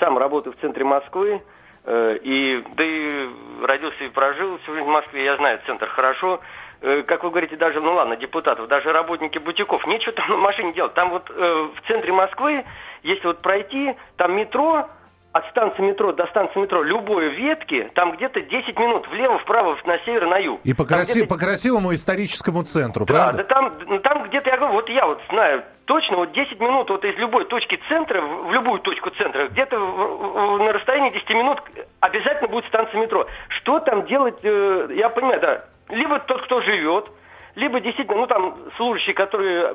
сам 0.00 0.16
работаю 0.16 0.54
в 0.56 0.60
центре 0.60 0.84
Москвы, 0.84 1.42
э, 1.84 2.18
и 2.22 2.64
да 2.74 2.84
и 2.84 3.28
родился 3.62 4.04
и 4.04 4.08
прожил 4.08 4.58
всю 4.58 4.74
жизнь 4.74 4.86
в 4.86 4.90
Москве, 4.90 5.24
я 5.24 5.36
знаю 5.36 5.60
центр 5.66 5.88
хорошо. 5.88 6.40
Э, 6.80 7.02
как 7.02 7.22
вы 7.22 7.30
говорите, 7.30 7.56
даже, 7.56 7.80
ну 7.80 7.92
ладно, 7.94 8.16
депутатов, 8.16 8.66
даже 8.68 8.92
работники 8.92 9.38
бутиков, 9.38 9.86
нечего 9.86 10.12
там 10.12 10.30
на 10.30 10.36
машине 10.38 10.72
делать. 10.72 10.94
Там 10.94 11.10
вот 11.10 11.30
э, 11.30 11.68
в 11.76 11.86
центре 11.86 12.12
Москвы, 12.12 12.64
если 13.02 13.26
вот 13.26 13.42
пройти, 13.42 13.94
там 14.16 14.34
метро, 14.34 14.88
от 15.32 15.48
станции 15.48 15.82
метро 15.82 16.12
до 16.12 16.26
станции 16.26 16.60
метро 16.60 16.82
любой 16.82 17.30
ветки, 17.30 17.90
там 17.94 18.12
где-то 18.12 18.40
10 18.42 18.78
минут 18.78 19.08
влево, 19.08 19.38
вправо, 19.38 19.76
на 19.86 19.98
север, 20.00 20.26
на 20.26 20.36
юг. 20.36 20.60
И 20.64 20.74
по, 20.74 20.82
краси- 20.82 21.26
по 21.26 21.38
красивому 21.38 21.94
историческому 21.94 22.62
центру, 22.64 23.06
да, 23.06 23.14
правда? 23.14 23.38
да 23.38 23.44
там, 23.44 23.72
ну, 23.86 23.98
там 24.00 24.24
где-то, 24.24 24.50
я 24.50 24.56
говорю, 24.58 24.74
вот 24.74 24.88
я 24.90 25.06
вот 25.06 25.20
знаю, 25.30 25.64
точно 25.86 26.18
вот 26.18 26.32
10 26.32 26.60
минут 26.60 26.90
вот 26.90 27.04
из 27.04 27.16
любой 27.16 27.46
точки 27.46 27.80
центра, 27.88 28.20
в 28.20 28.52
любую 28.52 28.80
точку 28.80 29.10
центра, 29.10 29.48
где-то 29.48 29.78
на 29.78 30.72
расстоянии 30.72 31.10
10 31.10 31.30
минут 31.30 31.62
обязательно 32.00 32.48
будет 32.48 32.66
станция 32.66 33.00
метро. 33.00 33.26
Что 33.48 33.80
там 33.80 34.04
делать, 34.04 34.38
э, 34.42 34.88
я 34.94 35.08
понимаю, 35.08 35.40
да, 35.40 35.64
либо 35.88 36.18
тот, 36.20 36.42
кто 36.42 36.60
живет, 36.60 37.10
либо 37.54 37.80
действительно, 37.80 38.18
ну 38.18 38.26
там 38.26 38.56
служащие, 38.76 39.14
которые 39.14 39.72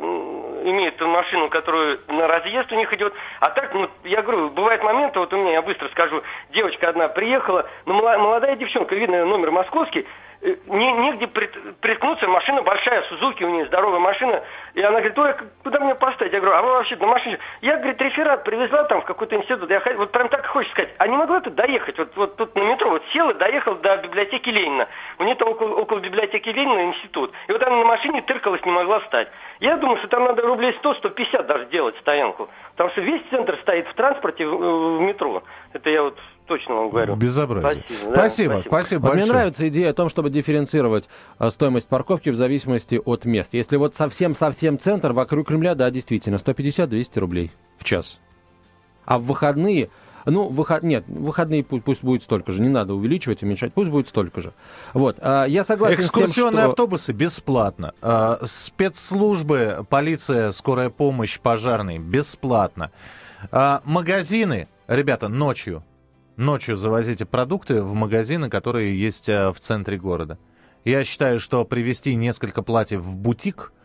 имеют 0.70 1.00
машину, 1.00 1.50
которую 1.50 2.00
на 2.08 2.28
разъезд 2.28 2.72
у 2.72 2.76
них 2.76 2.92
идет, 2.94 3.14
а 3.40 3.50
так, 3.50 3.74
ну, 3.74 3.90
я 4.04 4.22
говорю, 4.22 4.50
бывают 4.50 4.84
моменты, 4.84 5.20
вот 5.20 5.32
у 5.34 5.38
меня, 5.38 5.54
я 5.54 5.62
быстро 5.62 5.88
скажу, 5.90 6.22
девочка 6.50 6.90
одна 6.90 7.08
приехала, 7.08 7.70
ну, 7.86 7.94
мола- 7.94 8.18
молодая 8.18 8.56
девчонка, 8.56 8.96
видно, 8.96 9.26
номер 9.26 9.52
московский, 9.52 10.06
негде 10.42 11.28
прит- 11.28 11.78
приткнуться, 11.82 12.28
машина 12.28 12.62
большая, 12.62 13.02
Сузуки 13.04 13.44
у 13.44 13.50
нее 13.50 13.66
здоровая 13.66 14.00
машина, 14.00 14.44
и 14.74 14.82
она 14.82 15.00
говорит, 15.00 15.18
ой, 15.18 15.34
куда 15.64 15.80
мне 15.80 15.96
поставить? 15.96 16.34
Я 16.34 16.40
говорю, 16.40 16.58
а 16.58 16.62
вы 16.62 16.70
вообще 16.70 16.96
на 16.98 17.08
машине? 17.08 17.40
Я, 17.62 17.78
говорит, 17.78 18.02
реферат 18.02 18.44
привезла 18.44 18.84
там 18.84 19.02
в 19.02 19.06
какой-то 19.06 19.36
институт, 19.36 19.70
я 19.70 19.82
вот 19.96 20.12
прям 20.12 20.30
так 20.30 20.46
и 20.46 20.48
хочется 20.48 20.74
сказать, 20.74 20.94
а 20.98 21.08
не 21.08 21.18
могла 21.18 21.40
ты 21.42 21.50
доехать, 21.50 21.98
вот, 21.98 22.16
вот 22.16 22.36
тут 22.36 22.56
на 22.56 22.62
метро, 22.62 22.90
вот 22.90 23.04
села, 23.14 23.34
доехала 23.34 23.76
до 23.78 23.98
библиотеки 23.98 24.50
Ленина, 24.50 24.88
у 25.18 25.24
нее 25.24 25.36
там 25.36 25.50
около, 25.50 25.76
около 25.76 26.00
библиотеки 26.00 26.50
Ленина 26.50 26.86
институт, 26.86 27.34
и 27.48 27.52
вот 27.52 27.64
она 27.64 27.78
на 27.78 27.86
машине 27.86 28.22
тыркалась, 28.22 28.64
не 28.66 28.72
могла 28.72 29.00
встать. 29.00 29.30
Я 29.60 29.78
думаю, 29.78 29.98
что 29.98 30.08
там 30.08 30.26
надо 30.26 30.44
рублей 30.44 30.78
100-150 30.84 31.44
даже 31.44 31.66
делать 31.66 31.98
стоянку, 31.98 32.50
потому 32.72 32.92
что 32.92 33.02
весь 33.02 33.22
центр 33.30 33.58
стоит 33.62 33.88
в 33.88 33.94
транспорте, 33.96 34.46
в, 34.46 34.98
в 34.98 35.02
метро, 35.02 35.37
точно 36.58 36.76
вам 36.76 36.90
говорю. 36.90 37.16
Безобразие. 37.16 37.84
Спасибо, 37.88 38.12
да, 38.12 38.18
спасибо, 38.18 38.52
спасибо. 38.52 38.68
спасибо 38.68 39.00
Вот 39.02 39.14
мне 39.14 39.22
большое. 39.22 39.34
нравится 39.34 39.68
идея 39.70 39.90
о 39.90 39.94
том, 39.94 40.10
чтобы 40.10 40.30
дифференцировать 40.30 41.08
а, 41.38 41.50
стоимость 41.52 41.88
парковки 41.88 42.30
в 42.30 42.36
зависимости 42.36 43.00
от 43.04 43.26
мест. 43.26 43.54
Если 43.54 43.78
вот 43.78 43.96
совсем-совсем 43.96 44.80
центр, 44.80 45.14
вокруг 45.14 45.48
Кремля, 45.48 45.76
да, 45.76 45.90
действительно, 45.92 46.36
150-200 46.36 47.20
рублей 47.20 47.52
в 47.78 47.84
час. 47.84 48.20
А 49.06 49.20
в 49.20 49.24
выходные, 49.24 49.90
ну, 50.26 50.50
выход... 50.50 50.84
нет, 50.84 51.06
в 51.08 51.26
выходные 51.26 51.64
пусть, 51.64 51.84
пусть 51.84 52.04
будет 52.04 52.24
столько 52.24 52.52
же, 52.52 52.62
не 52.62 52.70
надо 52.70 52.94
увеличивать, 52.94 53.44
уменьшать, 53.44 53.74
пусть 53.74 53.90
будет 53.90 54.10
столько 54.10 54.42
же. 54.42 54.54
Вот, 54.94 55.18
а, 55.20 55.46
я 55.46 55.64
согласен 55.64 56.02
Экскурсионные 56.02 56.28
с 56.28 56.34
тем, 56.34 56.58
что... 56.58 56.68
автобусы 56.70 57.14
бесплатно. 57.14 57.94
А, 58.02 58.40
спецслужбы, 58.44 59.86
полиция, 59.90 60.52
скорая 60.52 60.90
помощь, 60.90 61.40
пожарные 61.40 62.00
бесплатно. 62.00 62.92
А, 63.52 63.82
магазины, 63.86 64.68
ребята, 64.88 65.30
ночью. 65.30 65.84
Ночью 66.38 66.78
завозите 66.78 67.26
продукты 67.26 67.82
в 67.82 67.96
магазины, 67.96 68.48
которые 68.48 69.00
есть 69.00 69.28
а, 69.28 69.52
в 69.52 69.60
центре 69.60 69.98
города. 69.98 70.38
Я 70.86 71.04
считаю, 71.04 71.40
что 71.40 71.66
привезти 71.66 72.14
несколько 72.14 72.62
платьев 72.62 73.02
в 73.02 73.18
бутик, 73.18 73.74
э, 73.74 73.77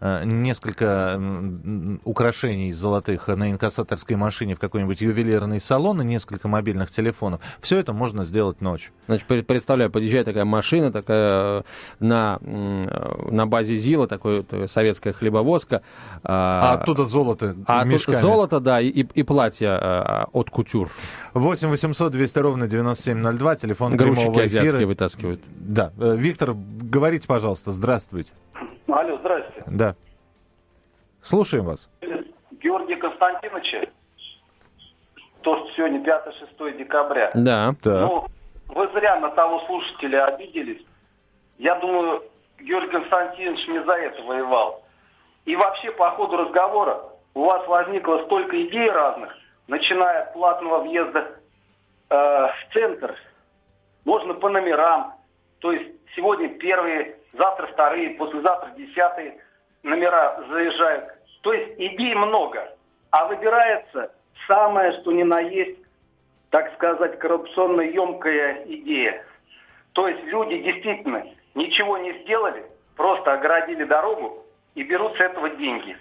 несколько 0.00 1.12
м, 1.16 2.00
украшений 2.04 2.72
золотых 2.72 3.26
на 3.28 3.50
инкассаторской 3.50 4.16
машине 4.16 4.54
в 4.54 4.58
какой-нибудь 4.60 5.00
ювелирный 5.00 5.60
салон 5.60 6.00
и 6.02 6.04
несколько 6.04 6.46
мобильных 6.48 6.90
телефонов, 6.90 7.40
все 7.60 7.78
это 7.78 7.92
можно 7.92 8.24
сделать 8.24 8.60
ночью. 8.60 8.92
Значит, 9.06 9.26
пре- 9.28 9.42
представляю, 9.42 9.90
подъезжает 9.90 10.26
такая 10.26 10.44
машина, 10.44 10.92
такая 10.92 11.60
э, 11.60 11.62
на, 12.00 12.38
э, 12.40 13.30
на 13.30 13.46
базе 13.46 13.74
ЗИЛа, 13.76 14.06
такая 14.06 14.38
вот, 14.38 14.46
э, 14.52 14.68
советская 14.68 15.12
хлебовозка. 15.12 15.82
А 16.22 16.74
оттуда 16.74 17.04
золото 17.04 17.56
А 17.66 17.82
тут 17.82 17.92
мешками. 17.92 18.16
золото, 18.16 18.60
да, 18.60 18.80
и, 18.80 18.88
и 18.90 19.22
платье 19.24 19.68
э, 19.68 20.24
от 20.32 20.50
кутюр. 20.50 20.90
8 21.34 21.68
800 21.68 22.12
200 22.12 22.38
ровно 22.38 22.68
9702, 22.68 23.56
телефон 23.56 23.96
Грузчики 23.96 24.24
прямого 24.24 24.46
эфира. 24.46 24.86
вытаскивают. 24.86 25.40
Да. 25.58 25.92
Э, 25.98 26.14
Виктор, 26.16 26.54
говорите, 26.54 27.26
пожалуйста, 27.26 27.72
здравствуйте. 27.72 28.32
Алло, 28.88 29.18
здрасте. 29.18 29.64
Да. 29.66 29.94
Слушаем 31.22 31.64
вас. 31.64 31.90
Георгия 32.52 32.96
Константиновича, 32.96 33.90
то, 35.42 35.56
что 35.58 35.70
сегодня 35.76 36.00
5-6 36.00 36.78
декабря. 36.78 37.30
Да. 37.34 37.74
Так. 37.82 38.08
Ну, 38.08 38.26
вы 38.68 38.88
зря 38.92 39.20
на 39.20 39.30
того 39.30 39.60
слушателя 39.66 40.26
обиделись. 40.26 40.84
Я 41.58 41.74
думаю, 41.76 42.22
Георгий 42.60 42.90
Константинович 42.90 43.68
не 43.68 43.84
за 43.84 43.92
это 43.92 44.22
воевал. 44.22 44.82
И 45.44 45.54
вообще, 45.54 45.90
по 45.92 46.10
ходу 46.12 46.36
разговора 46.36 47.02
у 47.34 47.44
вас 47.44 47.66
возникло 47.68 48.24
столько 48.24 48.60
идей 48.66 48.90
разных, 48.90 49.34
начиная 49.66 50.22
от 50.22 50.32
платного 50.32 50.82
въезда 50.82 51.30
э, 52.10 52.14
в 52.16 52.72
центр 52.72 53.16
можно 54.04 54.34
по 54.34 54.48
номерам. 54.48 55.14
То 55.60 55.72
есть 55.72 55.90
сегодня 56.16 56.48
первые, 56.48 57.17
завтра 57.32 57.66
вторые, 57.68 58.10
послезавтра 58.10 58.70
десятые 58.76 59.38
номера 59.82 60.42
заезжают. 60.48 61.12
То 61.42 61.52
есть 61.52 61.74
идей 61.78 62.14
много. 62.14 62.74
А 63.10 63.26
выбирается 63.26 64.12
самое, 64.46 64.92
что 65.00 65.12
ни 65.12 65.22
на 65.22 65.40
есть, 65.40 65.78
так 66.50 66.72
сказать, 66.74 67.18
коррупционно 67.18 67.82
емкая 67.82 68.64
идея. 68.64 69.24
То 69.92 70.08
есть 70.08 70.22
люди 70.24 70.58
действительно 70.58 71.24
ничего 71.54 71.98
не 71.98 72.12
сделали, 72.22 72.64
просто 72.96 73.32
оградили 73.32 73.84
дорогу 73.84 74.44
и 74.74 74.82
берут 74.82 75.16
с 75.16 75.20
этого 75.20 75.50
деньги. 75.50 75.96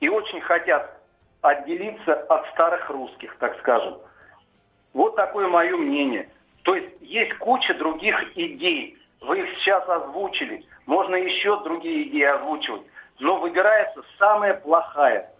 И 0.00 0.08
очень 0.08 0.40
хотят 0.40 1.00
отделиться 1.40 2.14
от 2.14 2.46
старых 2.50 2.88
русских, 2.90 3.36
так 3.38 3.58
скажем. 3.58 3.98
Вот 4.92 5.16
такое 5.16 5.48
мое 5.48 5.76
мнение. 5.76 6.28
То 6.62 6.74
есть 6.74 6.94
есть 7.00 7.32
куча 7.38 7.74
других 7.74 8.36
идей. 8.36 8.98
Вы 9.20 9.40
их 9.40 9.58
сейчас 9.58 9.86
озвучили. 9.88 10.64
Можно 10.86 11.16
еще 11.16 11.62
другие 11.62 12.08
идеи 12.08 12.24
озвучивать. 12.24 12.82
Но 13.18 13.38
выбирается 13.38 14.02
самая 14.18 14.54
плохая. 14.54 15.30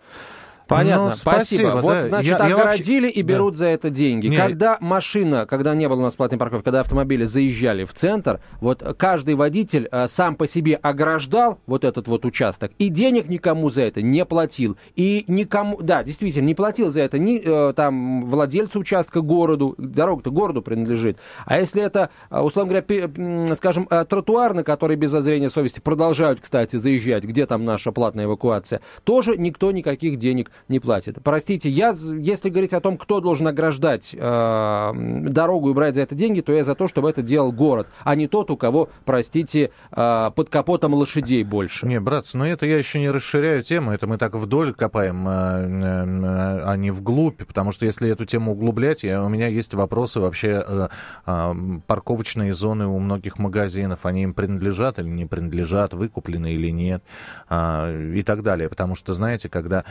Понятно, 0.71 1.09
ну, 1.09 1.15
спасибо. 1.17 1.71
спасибо. 1.71 1.81
Вот, 1.81 1.93
да. 1.93 2.09
значит, 2.09 2.31
я, 2.31 2.37
огородили 2.37 2.95
я 2.95 3.03
вообще... 3.03 3.21
и 3.21 3.23
берут 3.23 3.53
да. 3.55 3.59
за 3.59 3.67
это 3.67 3.91
деньги. 3.91 4.29
Не... 4.29 4.37
Когда 4.37 4.79
машина, 4.81 5.45
когда 5.45 5.75
не 5.75 5.89
было 5.89 5.99
у 5.99 6.03
нас 6.03 6.15
платной 6.15 6.39
парковки, 6.39 6.65
когда 6.65 6.81
автомобили 6.81 7.25
заезжали 7.25 7.85
в 7.85 7.93
центр, 7.93 8.41
вот 8.61 8.83
каждый 8.97 9.35
водитель 9.35 9.89
а, 9.91 10.07
сам 10.07 10.37
по 10.37 10.47
себе 10.47 10.77
ограждал 10.77 11.59
вот 11.67 11.85
этот 11.85 12.07
вот 12.07 12.25
участок 12.25 12.71
и 12.79 12.89
денег 12.89 13.29
никому 13.29 13.69
за 13.71 13.83
это 13.83 14.01
не 14.01 14.25
платил. 14.25 14.77
И 14.95 15.25
никому, 15.27 15.81
да, 15.83 16.05
действительно, 16.05 16.47
не 16.47 16.55
платил 16.55 16.91
за 16.91 17.01
это 17.01 17.19
ни 17.19 17.41
э, 17.45 17.73
там 17.73 18.27
владельцу 18.27 18.79
участка 18.79 19.23
городу, 19.23 19.75
дорога-то 19.77 20.31
городу 20.31 20.63
принадлежит. 20.63 21.19
А 21.47 21.59
если 21.59 21.83
это, 21.83 22.11
а, 22.29 22.45
условно 22.45 22.71
говоря, 22.71 22.83
пи, 22.83 23.55
скажем, 23.57 23.89
э, 23.91 24.05
тротуар, 24.05 24.55
на 24.55 24.63
который 24.63 24.95
без 24.95 25.11
зазрения 25.11 25.49
совести 25.49 25.81
продолжают, 25.81 26.41
кстати, 26.41 26.77
заезжать, 26.77 27.25
где 27.25 27.47
там 27.47 27.65
наша 27.65 27.91
платная 27.91 28.27
эвакуация, 28.27 28.81
тоже 29.03 29.37
никто 29.37 29.73
никаких 29.73 30.17
денег 30.17 30.53
не 30.69 30.81
платит. 30.81 31.19
Простите, 31.23 31.69
я, 31.69 31.95
если 32.19 32.49
говорить 32.49 32.73
о 32.73 32.81
том, 32.81 32.97
кто 32.97 33.21
должен 33.21 33.47
ограждать 33.47 34.15
э, 34.15 34.93
дорогу 34.95 35.71
и 35.71 35.75
брать 35.75 35.95
за 35.95 36.03
это 36.03 36.15
деньги, 36.15 36.41
то 36.41 36.53
я 36.53 36.65
за 36.65 36.75
то, 36.75 36.89
чтобы 36.89 37.11
это 37.11 37.23
делал 37.23 37.53
город, 37.53 37.89
а 38.05 38.15
не 38.15 38.29
тот, 38.29 38.51
у 38.51 38.57
кого, 38.57 38.89
простите, 39.05 39.71
э, 39.93 40.31
под 40.35 40.49
капотом 40.49 40.95
лошадей 40.95 41.45
больше. 41.45 41.87
Не, 41.87 42.01
братцы, 42.01 42.37
но 42.39 42.47
это 42.47 42.67
я 42.67 42.79
еще 42.79 42.99
не 43.01 43.11
расширяю 43.11 43.63
тему, 43.63 43.93
это 43.93 44.07
мы 44.07 44.19
так 44.19 44.35
вдоль 44.35 44.73
копаем, 44.75 45.27
э, 45.27 45.31
э, 45.31 46.61
а 46.65 46.77
не 46.77 46.91
вглубь, 46.91 47.45
потому 47.47 47.73
что 47.73 47.87
если 47.87 48.09
эту 48.09 48.25
тему 48.25 48.53
углублять, 48.53 49.03
я, 49.03 49.25
у 49.25 49.29
меня 49.29 49.47
есть 49.49 49.75
вопросы 49.75 50.21
вообще, 50.21 50.65
э, 50.67 50.89
э, 51.27 51.55
парковочные 51.87 52.53
зоны 52.53 52.87
у 52.87 52.99
многих 52.99 53.39
магазинов, 53.39 54.07
они 54.07 54.23
им 54.23 54.35
принадлежат 54.35 54.99
или 54.99 55.09
не 55.09 55.27
принадлежат, 55.27 55.95
выкуплены 55.95 56.53
или 56.53 56.71
нет, 56.71 57.03
э, 57.49 58.13
и 58.15 58.23
так 58.23 58.43
далее, 58.43 58.69
потому 58.69 58.95
что, 58.95 59.15
знаете, 59.15 59.49
когда 59.49 59.85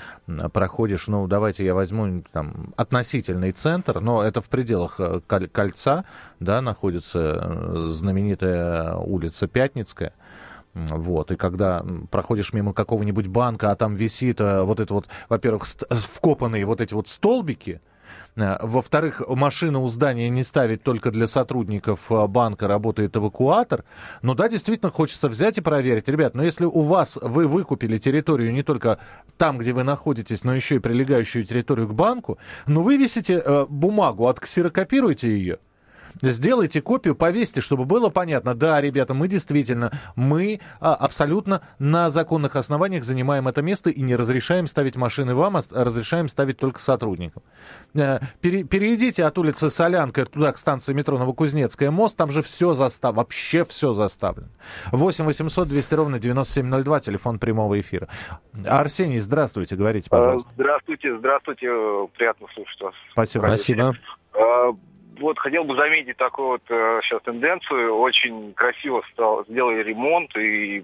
проходишь, 0.60 1.08
ну, 1.08 1.26
давайте 1.26 1.64
я 1.64 1.74
возьму 1.74 2.22
там 2.34 2.74
относительный 2.76 3.54
центр, 3.54 4.02
но 4.02 4.22
это 4.22 4.42
в 4.42 4.50
пределах 4.50 5.00
э, 5.00 5.22
кольца, 5.54 6.04
да, 6.42 6.60
находится 6.62 7.20
э, 7.20 7.84
знаменитая 7.86 8.96
улица 8.96 9.48
Пятницкая, 9.48 10.12
вот, 10.74 11.32
и 11.32 11.38
когда 11.38 11.86
проходишь 12.12 12.52
мимо 12.52 12.74
какого-нибудь 12.74 13.28
банка, 13.28 13.72
а 13.72 13.78
там 13.78 13.94
висит 13.94 14.42
э, 14.42 14.64
вот 14.64 14.82
это 14.82 14.94
вот, 14.94 15.08
во-первых, 15.30 15.64
вкопанные 15.66 16.66
вот 16.66 16.82
эти 16.82 16.94
вот 16.94 17.08
столбики, 17.08 17.80
во-вторых, 18.62 19.22
машину 19.28 19.84
у 19.84 19.88
здания 19.90 20.30
не 20.30 20.44
ставить 20.44 20.84
только 20.84 21.12
для 21.12 21.28
сотрудников 21.28 22.12
э, 22.12 22.28
банка, 22.28 22.68
работает 22.68 23.16
эвакуатор. 23.16 23.84
Ну 24.22 24.36
да, 24.36 24.50
действительно 24.50 24.92
хочется 24.92 25.30
взять 25.30 25.58
и 25.58 25.62
проверить. 25.62 26.08
Ребят, 26.08 26.36
но 26.36 26.44
если 26.44 26.66
у 26.66 26.82
вас, 26.82 27.18
вы 27.22 27.48
выкупили 27.48 27.98
территорию 27.98 28.54
не 28.54 28.64
только 28.64 29.00
там, 29.38 29.58
где 29.58 29.74
вы 29.74 29.84
находитесь, 29.84 30.44
но 30.44 30.56
еще 30.56 30.76
и 30.76 30.80
прилегающую 30.80 31.46
территорию 31.46 31.88
к 31.88 31.94
банку, 31.94 32.38
ну 32.68 32.82
вывесите 32.84 33.42
э, 33.44 33.66
бумагу, 33.68 34.28
отксерокопируйте 34.28 35.30
ее 35.30 35.60
сделайте 36.22 36.82
копию, 36.82 37.16
повесьте, 37.16 37.62
чтобы 37.62 37.86
было 37.86 38.10
понятно, 38.10 38.56
да, 38.56 38.80
ребята, 38.82 39.14
мы 39.14 39.28
действительно, 39.28 39.92
мы 40.16 40.60
а, 40.80 40.96
абсолютно 40.96 41.62
на 41.80 42.10
законных 42.10 42.56
основаниях 42.56 43.04
занимаем 43.04 43.48
это 43.48 43.62
место 43.62 43.90
и 43.90 44.02
не 44.02 44.16
разрешаем 44.16 44.68
ставить 44.68 44.96
машины 44.96 45.36
вам, 45.36 45.58
а 45.58 45.62
разрешаем 45.72 46.28
ставить 46.28 46.58
только 46.58 46.80
сотрудникам. 46.80 47.44
Э, 47.94 48.20
пере, 48.42 48.64
перейдите 48.64 49.26
от 49.26 49.38
улицы 49.38 49.70
Солянка 49.70 50.26
туда, 50.26 50.52
к 50.52 50.58
станции 50.58 50.94
метро 50.94 51.18
Новокузнецкая 51.18 51.92
мост, 51.92 52.18
там 52.18 52.32
же 52.32 52.42
все 52.42 52.74
заставлено, 52.74 53.22
вообще 53.22 53.66
все 53.66 53.94
заставлено. 53.94 54.50
8 54.92 55.26
800 55.26 55.68
200 55.68 55.94
ровно 55.96 56.20
9702, 56.20 57.00
телефон 57.00 57.40
прямого 57.40 57.80
эфира. 57.80 58.08
Арсений, 58.66 59.20
здравствуйте, 59.20 59.76
говорите, 59.76 60.08
э, 60.08 60.16
пожалуйста. 60.16 60.50
Здравствуйте, 60.54 61.18
здравствуйте, 61.18 61.68
приятно 62.16 62.48
слушать 62.54 62.82
вас. 62.82 62.94
Спасибо. 63.12 63.46
Спасибо. 63.46 63.96
Э, 65.20 65.22
вот 65.22 65.40
хотел 65.40 65.64
бы 65.64 65.76
заметить 65.76 66.18
такую 66.18 66.48
вот 66.50 66.62
э, 66.70 67.00
сейчас 67.04 67.22
тенденцию. 67.24 67.96
Очень 67.96 68.54
красиво 68.54 69.04
стал, 69.12 69.46
сделали 69.46 69.84
ремонт 69.84 70.36
и 70.38 70.84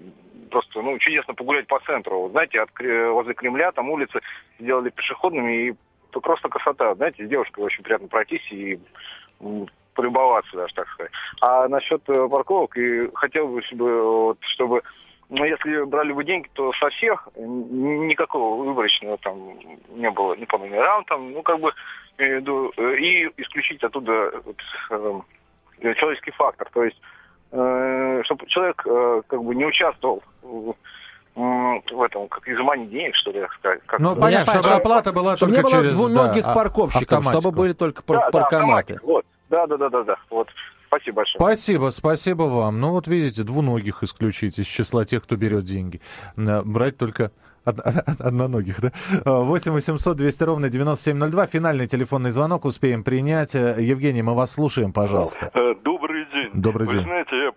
просто, 0.50 0.80
ну, 0.82 0.98
чудесно 0.98 1.34
погулять 1.34 1.66
по 1.66 1.80
центру. 1.80 2.28
Знаете, 2.30 2.60
от, 2.60 2.70
возле 2.78 3.34
Кремля 3.34 3.72
там 3.72 3.90
улицы 3.90 4.20
сделали 4.60 4.90
пешеходными, 4.90 5.68
и 5.68 5.74
просто 6.10 6.48
красота. 6.48 6.94
Знаете, 6.94 7.26
с 7.26 7.28
девушкой 7.28 7.64
очень 7.64 7.82
приятно 7.82 8.08
пройтись 8.08 8.50
и 8.50 8.78
полюбоваться 9.94 10.56
даже, 10.56 10.74
так 10.74 10.88
сказать. 10.88 11.12
А 11.40 11.68
насчет 11.68 12.02
э, 12.08 12.28
парковок, 12.28 12.76
и 12.76 13.10
хотел 13.14 13.48
бы, 13.48 13.62
чтобы, 13.62 14.02
вот, 14.02 14.38
чтобы 14.40 14.82
ну, 15.28 15.44
если 15.44 15.84
брали 15.84 16.12
бы 16.12 16.24
деньги, 16.24 16.48
то 16.52 16.72
со 16.74 16.88
всех 16.90 17.28
никакого 17.36 18.64
выборочного 18.64 19.18
там 19.18 19.58
не 19.90 20.10
было, 20.10 20.34
не 20.34 20.46
по 20.46 20.58
номерам 20.58 21.04
там, 21.04 21.32
ну, 21.32 21.42
как 21.42 21.58
бы 21.58 21.72
и 22.18 23.30
исключить 23.36 23.82
оттуда 23.82 24.32
вот, 24.44 24.56
э, 24.90 25.94
человеческий 25.94 26.30
фактор. 26.30 26.68
То 26.72 26.84
есть, 26.84 26.96
э, 27.52 28.22
чтобы 28.24 28.46
человек 28.46 28.82
э, 28.86 29.22
как 29.26 29.42
бы 29.42 29.54
не 29.54 29.66
участвовал 29.66 30.22
в, 30.42 30.74
в 31.34 32.02
этом, 32.02 32.28
как 32.28 32.48
изымании 32.48 32.86
денег, 32.86 33.14
что 33.16 33.32
ли, 33.32 33.44
сказать. 33.58 33.80
Как 33.84 34.00
ну, 34.00 34.16
понятно, 34.16 34.54
чтобы 34.54 34.74
оплата 34.74 35.12
была 35.12 35.36
чтобы 35.36 35.54
только 35.54 35.68
не 35.68 35.72
было 35.72 35.82
через... 35.82 35.94
двуногих 35.94 36.44
да, 36.44 36.54
парковщиков, 36.54 37.02
автоматику. 37.02 37.40
чтобы 37.40 37.56
были 37.56 37.72
только 37.74 38.02
да, 38.06 38.30
паркоматы. 38.30 38.94
Да, 38.94 39.00
вот. 39.02 39.26
Да, 39.50 39.66
да, 39.66 39.76
да, 39.76 39.88
да, 39.90 40.02
да. 40.04 40.16
Вот. 40.30 40.48
Спасибо 40.86 41.16
большое. 41.16 41.36
Спасибо, 41.38 41.90
спасибо 41.90 42.42
вам. 42.44 42.80
Ну 42.80 42.90
вот 42.90 43.08
видите, 43.08 43.42
двуногих 43.42 44.02
исключить 44.02 44.58
из 44.58 44.66
числа 44.66 45.04
тех, 45.04 45.22
кто 45.22 45.36
берет 45.36 45.64
деньги. 45.64 46.00
Брать 46.36 46.96
только 46.96 47.32
Од, 47.66 47.80
од, 47.80 48.20
одноногих, 48.20 48.80
да? 48.80 48.92
8 49.24 49.72
800 49.72 50.16
200 50.16 50.44
ровно 50.44 50.68
9702. 50.68 51.46
Финальный 51.46 51.88
телефонный 51.88 52.30
звонок 52.30 52.64
успеем 52.64 53.02
принять. 53.02 53.54
Евгений, 53.54 54.22
мы 54.22 54.34
вас 54.34 54.52
слушаем, 54.52 54.92
пожалуйста. 54.92 55.50
Э, 55.52 55.74
добрый 55.82 56.26
день. 56.32 56.50
Добрый 56.54 56.86
день. 56.86 56.98
Вы 56.98 57.02
знаете, 57.02 57.36
я 57.36 57.52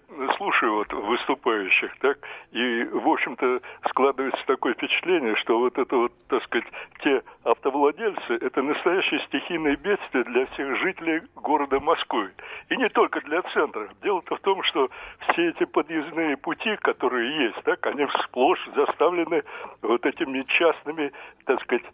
слушаю 0.49 0.75
вот 0.75 0.93
выступающих, 0.93 1.91
так, 1.99 2.17
и, 2.51 2.83
в 2.83 3.07
общем-то, 3.07 3.62
складывается 3.89 4.43
такое 4.45 4.73
впечатление, 4.73 5.35
что 5.38 5.59
вот 5.59 5.77
это 5.77 5.95
вот, 5.95 6.12
так 6.27 6.43
сказать, 6.43 6.67
те 7.01 7.21
автовладельцы, 7.43 8.33
это 8.41 8.62
настоящее 8.62 9.19
стихийное 9.21 9.75
бедствие 9.75 10.23
для 10.23 10.45
всех 10.47 10.77
жителей 10.77 11.21
города 11.35 11.79
Москвы. 11.79 12.31
И 12.69 12.77
не 12.77 12.89
только 12.89 13.21
для 13.21 13.41
центра. 13.53 13.89
Дело-то 14.01 14.35
в 14.35 14.39
том, 14.41 14.63
что 14.63 14.89
все 15.29 15.49
эти 15.49 15.65
подъездные 15.65 16.38
пути, 16.38 16.75
которые 16.77 17.45
есть, 17.45 17.62
так, 17.63 17.85
они 17.85 18.07
сплошь 18.23 18.67
заставлены 18.75 19.43
вот 19.81 20.05
этими 20.05 20.43
частными, 20.43 21.12
так 21.45 21.62
сказать, 21.62 21.85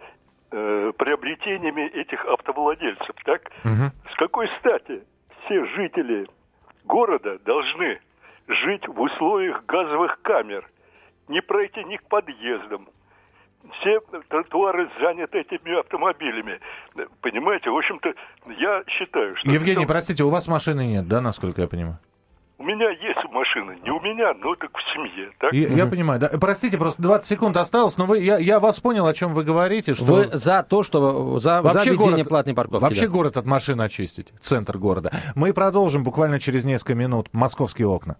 э, 0.51 0.91
приобретениями 0.97 1.87
этих 1.87 2.23
автовладельцев, 2.25 3.15
так? 3.25 3.41
Угу. 3.63 4.11
С 4.11 4.15
какой 4.15 4.47
стати 4.59 5.03
все 5.45 5.65
жители 5.65 6.27
города 6.85 7.37
должны 7.39 7.99
жить 8.47 8.87
в 8.87 8.99
условиях 8.99 9.65
газовых 9.65 10.19
камер, 10.21 10.69
не 11.27 11.41
пройти 11.41 11.83
ни 11.83 11.97
к 11.97 12.03
подъездам. 12.03 12.87
Все 13.79 13.99
тротуары 14.29 14.89
заняты 15.01 15.39
этими 15.39 15.79
автомобилями. 15.79 16.59
Понимаете, 17.21 17.71
в 17.71 17.77
общем-то, 17.77 18.13
я 18.59 18.83
считаю, 18.87 19.35
что... 19.37 19.49
Евгений, 19.49 19.83
это... 19.83 19.91
простите, 19.91 20.23
у 20.23 20.29
вас 20.29 20.47
машины 20.47 20.85
нет, 20.85 21.07
да, 21.07 21.19
насколько 21.19 21.61
я 21.61 21.67
понимаю? 21.67 21.99
У 22.57 22.63
меня 22.63 22.89
есть 22.89 23.19
машина, 23.31 23.75
не 23.83 23.91
у 23.91 23.99
меня, 23.99 24.33
но 24.35 24.55
так 24.55 24.69
в 24.77 24.93
семье. 24.93 25.29
Так? 25.39 25.51
Я, 25.51 25.67
я 25.67 25.85
понимаю, 25.87 26.21
да. 26.21 26.29
Простите, 26.39 26.77
просто 26.77 27.01
20 27.01 27.25
секунд 27.25 27.57
осталось, 27.57 27.97
но 27.97 28.05
вы, 28.05 28.19
я, 28.19 28.37
я 28.37 28.61
вас 28.61 28.79
понял, 28.79 29.05
о 29.05 29.13
чем 29.13 29.33
вы 29.33 29.43
говорите. 29.43 29.93
Что... 29.93 30.05
Вы 30.05 30.29
за 30.31 30.63
то, 30.63 30.81
что 30.81 31.37
за, 31.37 31.61
вообще 31.61 31.79
за 31.79 31.89
введение 31.89 32.11
город, 32.13 32.29
платной 32.29 32.55
парковки. 32.55 32.81
Вообще 32.81 33.07
да. 33.07 33.11
город 33.11 33.35
от 33.35 33.45
машин 33.45 33.81
очистить, 33.81 34.31
центр 34.39 34.77
города. 34.77 35.11
Мы 35.35 35.53
продолжим 35.53 36.05
буквально 36.05 36.39
через 36.39 36.63
несколько 36.63 36.95
минут. 36.95 37.27
Московские 37.33 37.87
окна. 37.89 38.17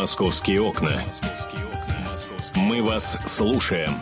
Московские 0.00 0.62
окна. 0.62 1.04
Мы 2.54 2.82
вас 2.82 3.18
слушаем. 3.26 4.00